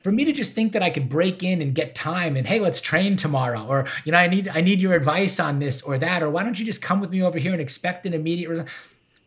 [0.00, 2.60] for me to just think that I could break in and get time and hey,
[2.60, 5.98] let's train tomorrow, or you know, I need I need your advice on this or
[5.98, 8.48] that, or why don't you just come with me over here and expect an immediate
[8.48, 8.68] result?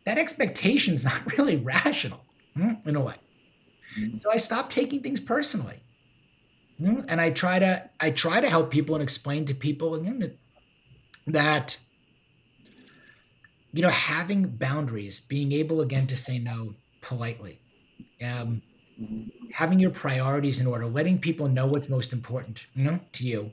[0.04, 2.24] That expectation is not really rational
[2.56, 3.14] hmm, in a way.
[3.98, 4.18] Mm-hmm.
[4.18, 5.80] So I stopped taking things personally.
[6.78, 7.00] Hmm?
[7.08, 10.36] And I try to I try to help people and explain to people again that
[11.26, 11.76] that
[13.72, 17.60] you know having boundaries, being able again to say no politely,
[18.22, 18.62] um,
[19.00, 19.50] mm-hmm.
[19.52, 23.52] having your priorities in order, letting people know what's most important, you know, to you.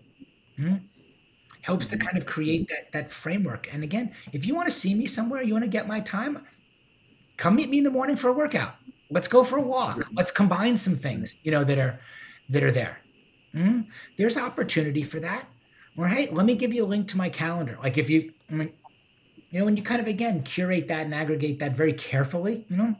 [0.55, 0.75] Hmm?
[1.61, 2.07] helps to mm-hmm.
[2.07, 3.71] kind of create that that framework.
[3.73, 6.45] And again, if you want to see me somewhere, you want to get my time,
[7.37, 8.75] come meet me in the morning for a workout.
[9.10, 10.07] Let's go for a walk.
[10.14, 11.99] Let's combine some things, you know, that are
[12.49, 12.99] that are there.
[13.55, 13.82] Mm-hmm.
[14.18, 15.45] There's opportunity for that.
[15.97, 17.78] Or hey, let me give you a link to my calendar.
[17.84, 18.74] Like if you, I mean,
[19.49, 22.78] you know, when you kind of again curate that and aggregate that very carefully, you
[22.78, 22.95] know,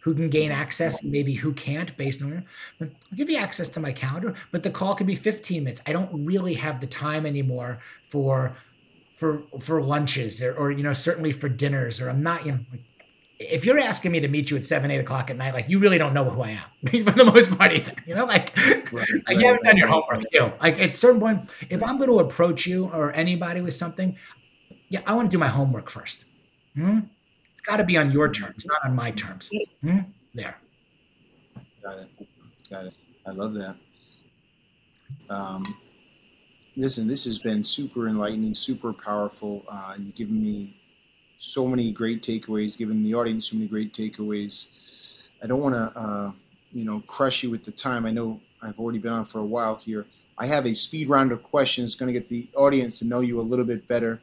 [0.00, 2.44] who can gain access and maybe who can't based on
[2.80, 5.82] I'll give you access to my calendar, but the call could be 15 minutes.
[5.86, 7.80] I don't really have the time anymore
[8.10, 8.56] for
[9.16, 12.58] for for lunches or, or you know certainly for dinners or I'm not you know
[13.38, 15.78] if you're asking me to meet you at seven, eight o'clock at night, like you
[15.78, 17.94] really don't know who I am for the most part either.
[18.06, 20.52] You know, like, right, like right, you haven't done your homework too.
[20.60, 24.16] Like at certain point, if I'm going to approach you or anybody with something,
[24.88, 26.24] yeah, I want to do my homework first.
[26.74, 27.00] Hmm?
[27.52, 29.50] It's got to be on your terms, not on my terms.
[29.82, 29.98] Hmm?
[30.34, 30.56] There.
[31.82, 32.08] Got it.
[32.70, 32.96] Got it.
[33.26, 33.76] I love that.
[35.30, 35.76] Um,
[36.76, 39.62] listen, this has been super enlightening, super powerful.
[39.68, 40.77] Uh, you've given me
[41.38, 45.28] so many great takeaways, given the audience so many great takeaways.
[45.42, 46.32] I don't want to, uh,
[46.72, 48.04] you know, crush you with the time.
[48.04, 50.04] I know I've already been on for a while here.
[50.36, 53.40] I have a speed round of questions, going to get the audience to know you
[53.40, 54.20] a little bit better.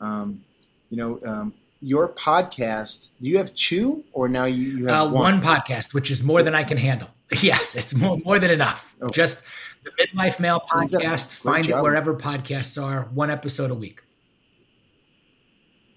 [0.00, 0.42] Um,
[0.90, 3.10] you know, um, your podcast.
[3.20, 5.40] Do you have two, or now you, you have uh, one?
[5.40, 5.42] one?
[5.42, 7.08] podcast, which is more than I can handle.
[7.40, 8.94] Yes, it's more more than enough.
[9.00, 9.10] Okay.
[9.14, 9.42] Just
[9.84, 11.32] the Midlife Male podcast.
[11.32, 11.78] Find job.
[11.78, 13.04] it wherever podcasts are.
[13.14, 14.02] One episode a week.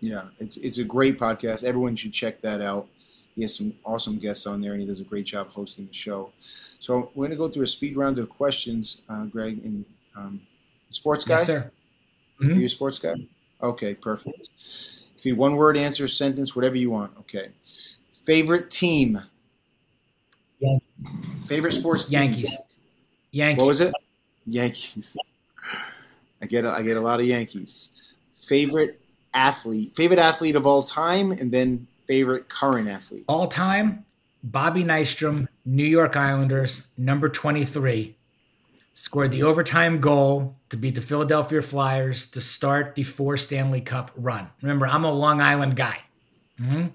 [0.05, 1.63] Yeah, it's it's a great podcast.
[1.63, 2.87] Everyone should check that out.
[3.35, 5.93] He has some awesome guests on there, and he does a great job hosting the
[5.93, 6.31] show.
[6.37, 9.65] So we're going to go through a speed round of questions, uh, Greg.
[9.65, 9.83] And
[10.15, 10.41] um,
[10.91, 11.71] sports guy, yes, sir.
[12.39, 12.51] Mm-hmm.
[12.51, 13.15] Are you a sports guy?
[13.63, 14.49] Okay, perfect.
[15.19, 17.11] Okay, one word answer, sentence, whatever you want.
[17.21, 17.49] Okay.
[18.13, 19.19] Favorite team.
[20.59, 20.87] Yankees.
[21.47, 22.21] Favorite sports team.
[22.21, 22.55] Yankees.
[23.31, 23.59] Yankees.
[23.59, 23.93] What was it?
[24.45, 25.17] Yankees.
[26.43, 27.89] I get a, I get a lot of Yankees.
[28.33, 29.01] Favorite
[29.35, 33.25] athlete, favorite athlete of all time, and then favorite current athlete.
[33.27, 34.05] All time,
[34.43, 38.15] Bobby Nystrom, New York Islanders, number 23,
[38.93, 44.11] scored the overtime goal to beat the Philadelphia Flyers to start the four Stanley Cup
[44.15, 44.47] run.
[44.61, 45.99] Remember, I'm a Long Island guy.
[46.59, 46.87] Mm-hmm.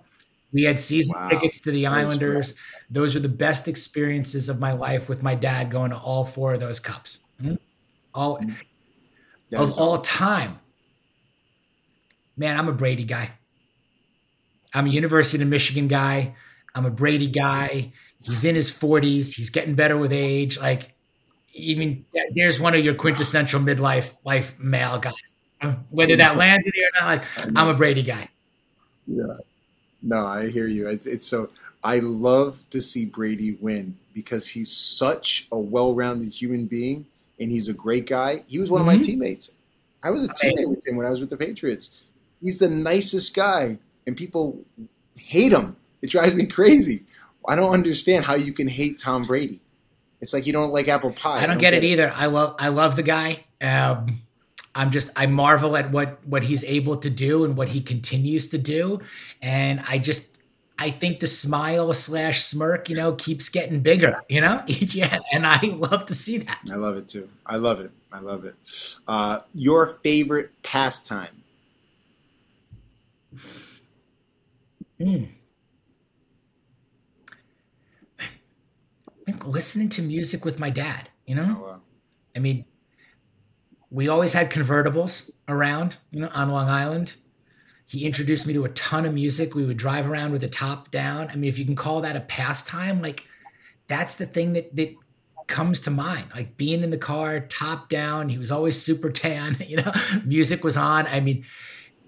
[0.53, 1.29] We had season wow.
[1.29, 2.55] tickets to the Islanders.
[2.91, 6.55] Those are the best experiences of my life with my dad going to all four
[6.55, 7.21] of those cups.
[7.41, 7.55] Mm-hmm.
[8.15, 9.83] All of awesome.
[9.83, 10.59] all time
[12.41, 13.31] man, I'm a Brady guy.
[14.73, 16.35] I'm a University of Michigan guy.
[16.75, 17.93] I'm a Brady guy.
[18.23, 19.35] He's in his 40s.
[19.35, 20.59] He's getting better with age.
[20.59, 20.95] Like,
[21.53, 25.13] even there's one of your quintessential midlife life male guys.
[25.91, 28.31] Whether that lands in there or not, like, I'm a Brady guy.
[29.07, 29.25] Yeah.
[30.03, 30.89] No, I hear you.
[30.89, 31.51] It's, it's so
[31.85, 37.05] I love to see Brady win because he's such a well-rounded human being
[37.39, 38.43] and he's a great guy.
[38.49, 38.89] He was one mm-hmm.
[38.89, 39.11] of my mm-hmm.
[39.11, 39.53] teammates.
[40.03, 42.05] I was a teammate with him when I was with the Patriots.
[42.43, 44.59] He's the nicest guy, and people
[45.17, 45.77] hate him.
[46.03, 47.05] It drives me crazy.
[47.47, 49.61] I don't understand how you can hate Tom Brady.
[50.21, 51.31] It's like you don't like apple pie.
[51.31, 52.13] I don't, I don't get, get, it either.
[52.15, 53.45] I love I love the guy.
[53.63, 54.21] Um,
[54.75, 58.51] I'm just I marvel at what what he's able to do and what he continues
[58.51, 59.01] to do,
[59.43, 60.37] and I just
[60.79, 65.19] I think the smile slash smirk, you know, keeps getting bigger, you know, each year,
[65.33, 66.59] and I love to see that.
[66.71, 67.29] I love it too.
[67.47, 67.91] I love it.
[68.13, 68.55] I love it.
[69.07, 71.40] Uh, your favorite pastime?
[75.01, 75.29] Mm.
[79.45, 81.57] listening to music with my dad, you know?
[81.59, 81.81] Oh, wow.
[82.37, 82.65] I mean,
[83.91, 87.15] we always had convertibles around, you know, on Long Island.
[87.87, 89.55] He introduced me to a ton of music.
[89.55, 91.29] We would drive around with the top down.
[91.29, 93.27] I mean, if you can call that a pastime, like
[93.89, 94.95] that's the thing that that
[95.49, 96.27] comes to mind.
[96.33, 98.29] Like being in the car, top down.
[98.29, 99.93] He was always super tan, you know,
[100.25, 101.09] music was on.
[101.09, 101.45] I mean,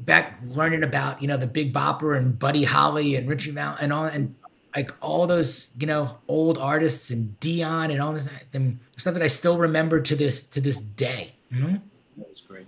[0.05, 3.92] back learning about you know the Big Bopper and Buddy Holly and Richie Val and
[3.92, 4.34] all and
[4.74, 9.22] like all those you know old artists and Dion and all this and stuff that
[9.22, 11.34] I still remember to this to this day.
[11.53, 11.76] Mm-hmm.
[12.18, 12.66] That is great.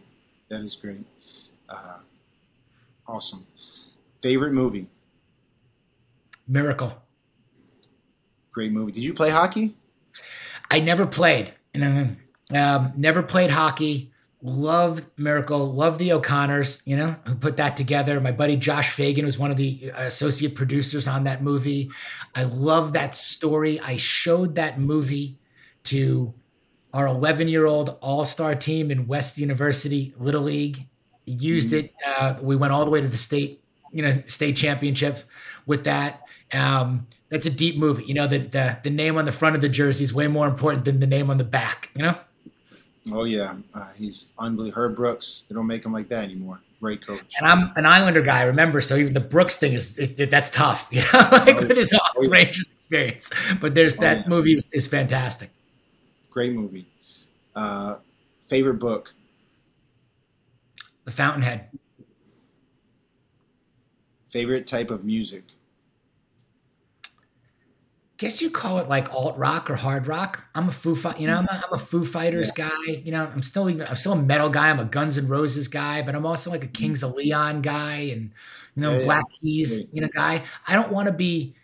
[0.49, 1.05] That is great.
[1.69, 1.99] Uh,
[3.07, 3.47] awesome.
[4.23, 4.87] Favorite movie?
[6.47, 6.93] Miracle.
[8.53, 8.93] Great movie.
[8.93, 9.75] Did you play hockey?
[10.71, 11.53] I never played.
[11.73, 12.17] You know,
[12.55, 14.13] um, never played hockey
[14.45, 18.21] loved Miracle, loved the O'Connors, you know, who put that together.
[18.21, 21.91] My buddy Josh Fagan was one of the uh, associate producers on that movie.
[22.35, 23.81] I love that story.
[23.81, 25.39] I showed that movie
[25.85, 26.33] to
[26.93, 30.87] our 11 year old all star team in West University Little League
[31.25, 31.87] used mm-hmm.
[31.87, 31.95] it.
[32.07, 35.25] Uh, we went all the way to the state, you know, state championships
[35.65, 36.21] with that.
[36.53, 38.05] Um, that's a deep movie.
[38.05, 40.47] You know, the, the the name on the front of the jersey is way more
[40.47, 41.89] important than the name on the back.
[41.97, 42.19] You know.
[43.13, 44.83] Oh yeah, uh, he's unbelievable.
[44.83, 45.45] Herb Brooks.
[45.49, 46.61] They don't make him like that anymore.
[46.81, 47.35] Great coach.
[47.39, 48.43] And I'm an Islander guy.
[48.45, 50.89] Remember, so even the Brooks thing is it, it, that's tough.
[50.93, 52.29] You know, like oh, with his oh.
[52.29, 53.31] Rangers experience.
[53.61, 54.29] But there's that oh, yeah.
[54.29, 55.51] movie is, is, fantastic.
[56.31, 56.87] Great movie.
[57.55, 57.97] Uh,
[58.41, 59.15] favorite book.
[61.05, 61.69] The Fountainhead.
[64.29, 65.45] Favorite type of music
[68.17, 70.45] guess you call it like alt rock or hard rock.
[70.55, 72.69] I'm a Foo, Fi- you know, I'm a, I'm a Foo Fighters yeah.
[72.69, 72.93] guy.
[73.05, 74.71] You know, I'm still even, I'm still a metal guy.
[74.71, 77.97] I'm a Guns N' Roses guy, but I'm also like a Kings of Leon guy,
[77.97, 78.31] and
[78.77, 80.43] you know, yeah, Black Keys, you know, guy.
[80.67, 81.55] I don't want to be,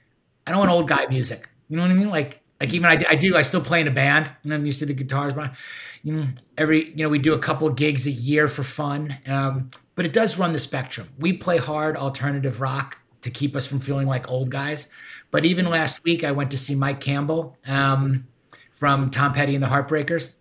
[0.47, 1.49] I don't want old guy music.
[1.69, 2.11] You know what I mean?
[2.11, 4.31] Like, like even I, I do, I still play in a band.
[4.43, 5.55] You know, I'm used to the guitars, but
[6.03, 6.27] you know,
[6.59, 9.17] every you know, we do a couple gigs a year for fun.
[9.27, 11.09] Um, but it does run the spectrum.
[11.19, 14.91] We play hard alternative rock to keep us from feeling like old guys.
[15.31, 18.27] But even last week, I went to see Mike Campbell um,
[18.73, 20.35] from Tom Petty and the Heartbreakers.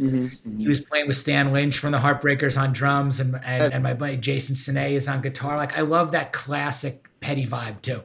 [0.00, 0.58] Mm-hmm, mm-hmm.
[0.58, 3.94] He was playing with Stan Lynch from the Heartbreakers on drums, and and, and my
[3.94, 5.56] buddy Jason Sine is on guitar.
[5.56, 8.02] Like I love that classic Petty vibe too.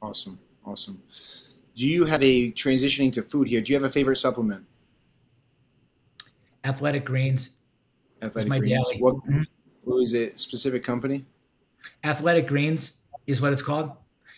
[0.00, 1.00] Awesome, awesome.
[1.76, 3.60] Do you have a transitioning to food here?
[3.60, 4.64] Do you have a favorite supplement?
[6.64, 7.56] Athletic Greens.
[8.20, 8.88] Athletic Greens.
[8.88, 9.00] Daily.
[9.00, 9.42] What, mm-hmm.
[9.84, 10.38] what is it?
[10.38, 11.24] Specific company?
[12.04, 12.94] Athletic Greens
[13.26, 13.92] is what it's called.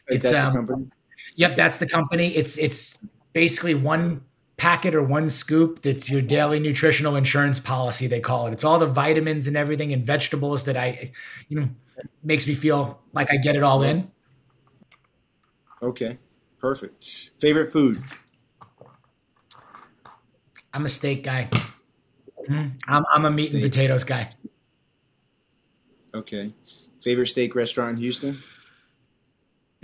[0.08, 0.90] It's that's um,
[1.36, 2.34] Yep, that's the company.
[2.36, 2.98] It's it's
[3.32, 4.22] basically one
[4.56, 8.78] packet or one scoop that's your daily nutritional insurance policy they call it it's all
[8.78, 11.10] the vitamins and everything and vegetables that i
[11.48, 11.68] you know
[12.22, 14.08] makes me feel like i get it all in
[15.82, 16.18] okay
[16.58, 18.02] perfect favorite food
[20.72, 21.48] i'm a steak guy
[22.48, 22.68] mm-hmm.
[22.86, 23.54] I'm, I'm a meat steak.
[23.54, 24.30] and potatoes guy
[26.14, 26.52] okay
[27.04, 28.36] favorite steak restaurant in houston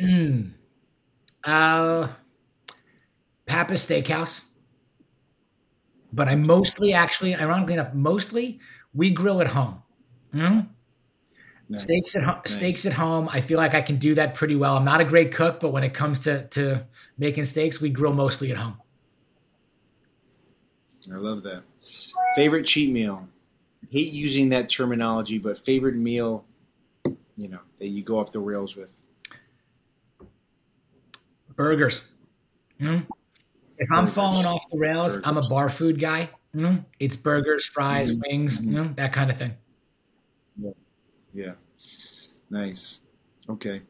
[0.00, 0.52] Mm.
[1.44, 2.08] Uh,
[3.46, 4.46] Pappas Steakhouse.
[6.12, 8.60] But I mostly, actually, ironically enough, mostly
[8.94, 9.82] we grill at home.
[10.34, 10.60] Mm-hmm.
[11.68, 11.82] Nice.
[11.82, 12.40] Steaks at home.
[12.44, 12.56] Nice.
[12.56, 13.28] Steaks at home.
[13.30, 14.76] I feel like I can do that pretty well.
[14.76, 16.84] I'm not a great cook, but when it comes to to
[17.16, 18.76] making steaks, we grill mostly at home.
[21.12, 21.62] I love that.
[22.34, 23.28] Favorite cheat meal.
[23.90, 26.44] Hate using that terminology, but favorite meal,
[27.40, 28.94] you know, that you go off the rails with
[31.56, 32.06] burgers.
[32.78, 33.10] Mm-hmm.
[33.78, 35.26] If I'm falling off the rails, burgers.
[35.26, 36.28] I'm a bar food guy.
[36.54, 36.82] Mm-hmm.
[36.98, 38.20] It's burgers, fries, mm-hmm.
[38.28, 39.54] wings, you know, that kind of thing.
[40.60, 40.70] Yeah.
[41.32, 41.52] yeah.
[42.50, 43.00] Nice.
[43.48, 43.80] Okay.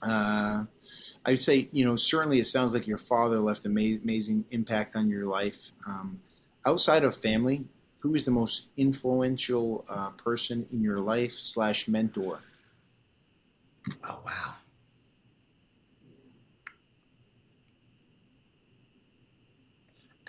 [0.00, 0.64] Uh,
[1.26, 5.08] I'd say, you know, certainly it sounds like your father left an amazing impact on
[5.08, 5.72] your life.
[5.88, 6.20] Um,
[6.64, 7.64] outside of family,
[8.00, 12.40] who is the most influential uh, person in your life slash mentor?
[14.04, 14.54] Oh, wow.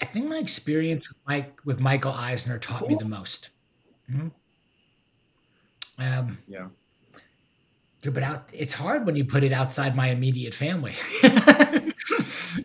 [0.02, 3.52] I think my experience with Mike with Michael Eisner taught me the most.
[4.12, 4.28] Mm-hmm.
[5.99, 6.68] Um, yeah.
[8.04, 11.32] But out, it's hard when you put it outside my immediate family, you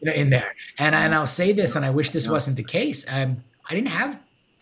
[0.03, 0.55] know, in there.
[0.79, 2.33] And and I'll say this, and I wish this yeah.
[2.33, 3.05] wasn't the case.
[3.13, 4.19] Um, I didn't have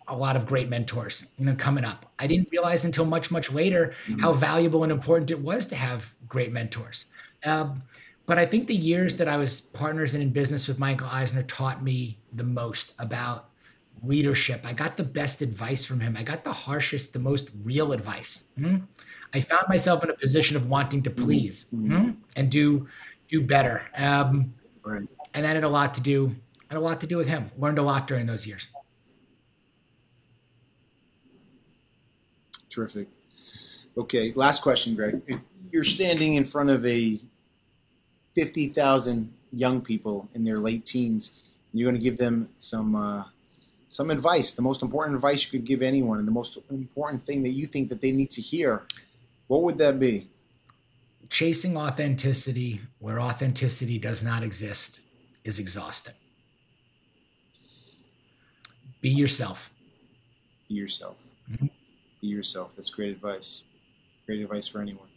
[0.09, 2.13] a lot of great mentors, you know, coming up.
[2.19, 4.21] I didn't realize until much much later mm-hmm.
[4.21, 7.07] how valuable and important it was to have great mentors.
[7.45, 7.83] Um,
[8.27, 11.43] but I think the years that I was partners and in business with Michael Eisner
[11.43, 13.51] taught me the most about
[14.03, 14.63] leadership.
[14.65, 16.17] I got the best advice from him.
[16.17, 18.45] I got the harshest, the most real advice.
[18.59, 18.85] Mm-hmm.
[19.33, 22.13] I found myself in a position of wanting to please mm-hmm.
[22.37, 22.87] and do
[23.29, 23.83] do better.
[23.97, 25.09] Um, right.
[25.35, 26.35] And that had a lot to do
[26.69, 27.51] had a lot to do with him.
[27.59, 28.69] Learned a lot during those years.
[32.75, 33.07] Terrific.
[33.97, 35.23] Okay, last question, Greg.
[35.29, 35.39] If
[35.71, 37.21] you're standing in front of a
[38.35, 41.55] 50,000 young people in their late teens.
[41.73, 43.25] You're going to give them some uh,
[43.89, 47.45] some advice, the most important advice you could give anyone, and the most important thing
[47.45, 48.83] that you think that they need to hear.
[49.47, 50.29] What would that be?
[51.31, 55.01] Chasing authenticity where authenticity does not exist
[55.45, 56.15] is exhausting.
[59.01, 59.73] Be yourself.
[60.69, 61.23] Be yourself.
[61.51, 61.67] Mm-hmm.
[62.25, 62.75] Be yourself.
[62.75, 63.65] That's great advice.
[64.25, 65.09] Great advice for anyone.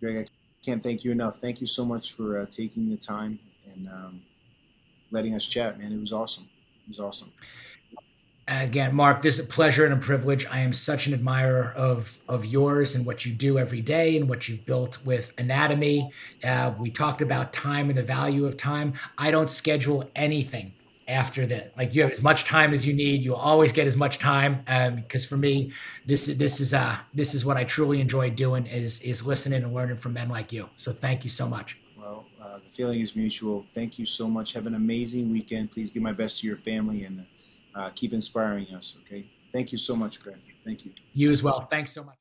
[0.00, 0.26] Greg, I
[0.62, 1.36] can't thank you enough.
[1.36, 3.38] Thank you so much for uh, taking the time
[3.72, 4.22] and um,
[5.10, 5.90] letting us chat, man.
[5.90, 6.46] It was awesome.
[6.84, 7.32] It was awesome.
[8.48, 10.44] Again, Mark, this is a pleasure and a privilege.
[10.50, 14.28] I am such an admirer of of yours and what you do every day and
[14.28, 16.12] what you've built with Anatomy.
[16.44, 18.92] Uh, we talked about time and the value of time.
[19.16, 20.74] I don't schedule anything
[21.08, 21.76] after that.
[21.76, 23.22] Like you have as much time as you need.
[23.22, 24.62] you always get as much time.
[24.94, 25.72] because um, for me,
[26.06, 29.74] this this is uh this is what I truly enjoy doing is is listening and
[29.74, 30.68] learning from men like you.
[30.76, 31.78] So thank you so much.
[31.98, 33.64] Well, uh, the feeling is mutual.
[33.74, 34.52] Thank you so much.
[34.52, 35.70] Have an amazing weekend.
[35.70, 37.26] Please give my best to your family and
[37.74, 38.96] uh, keep inspiring us.
[39.02, 39.30] Okay.
[39.52, 40.36] Thank you so much, Greg.
[40.64, 40.92] Thank you.
[41.14, 41.60] You as well.
[41.60, 42.16] Thanks so much.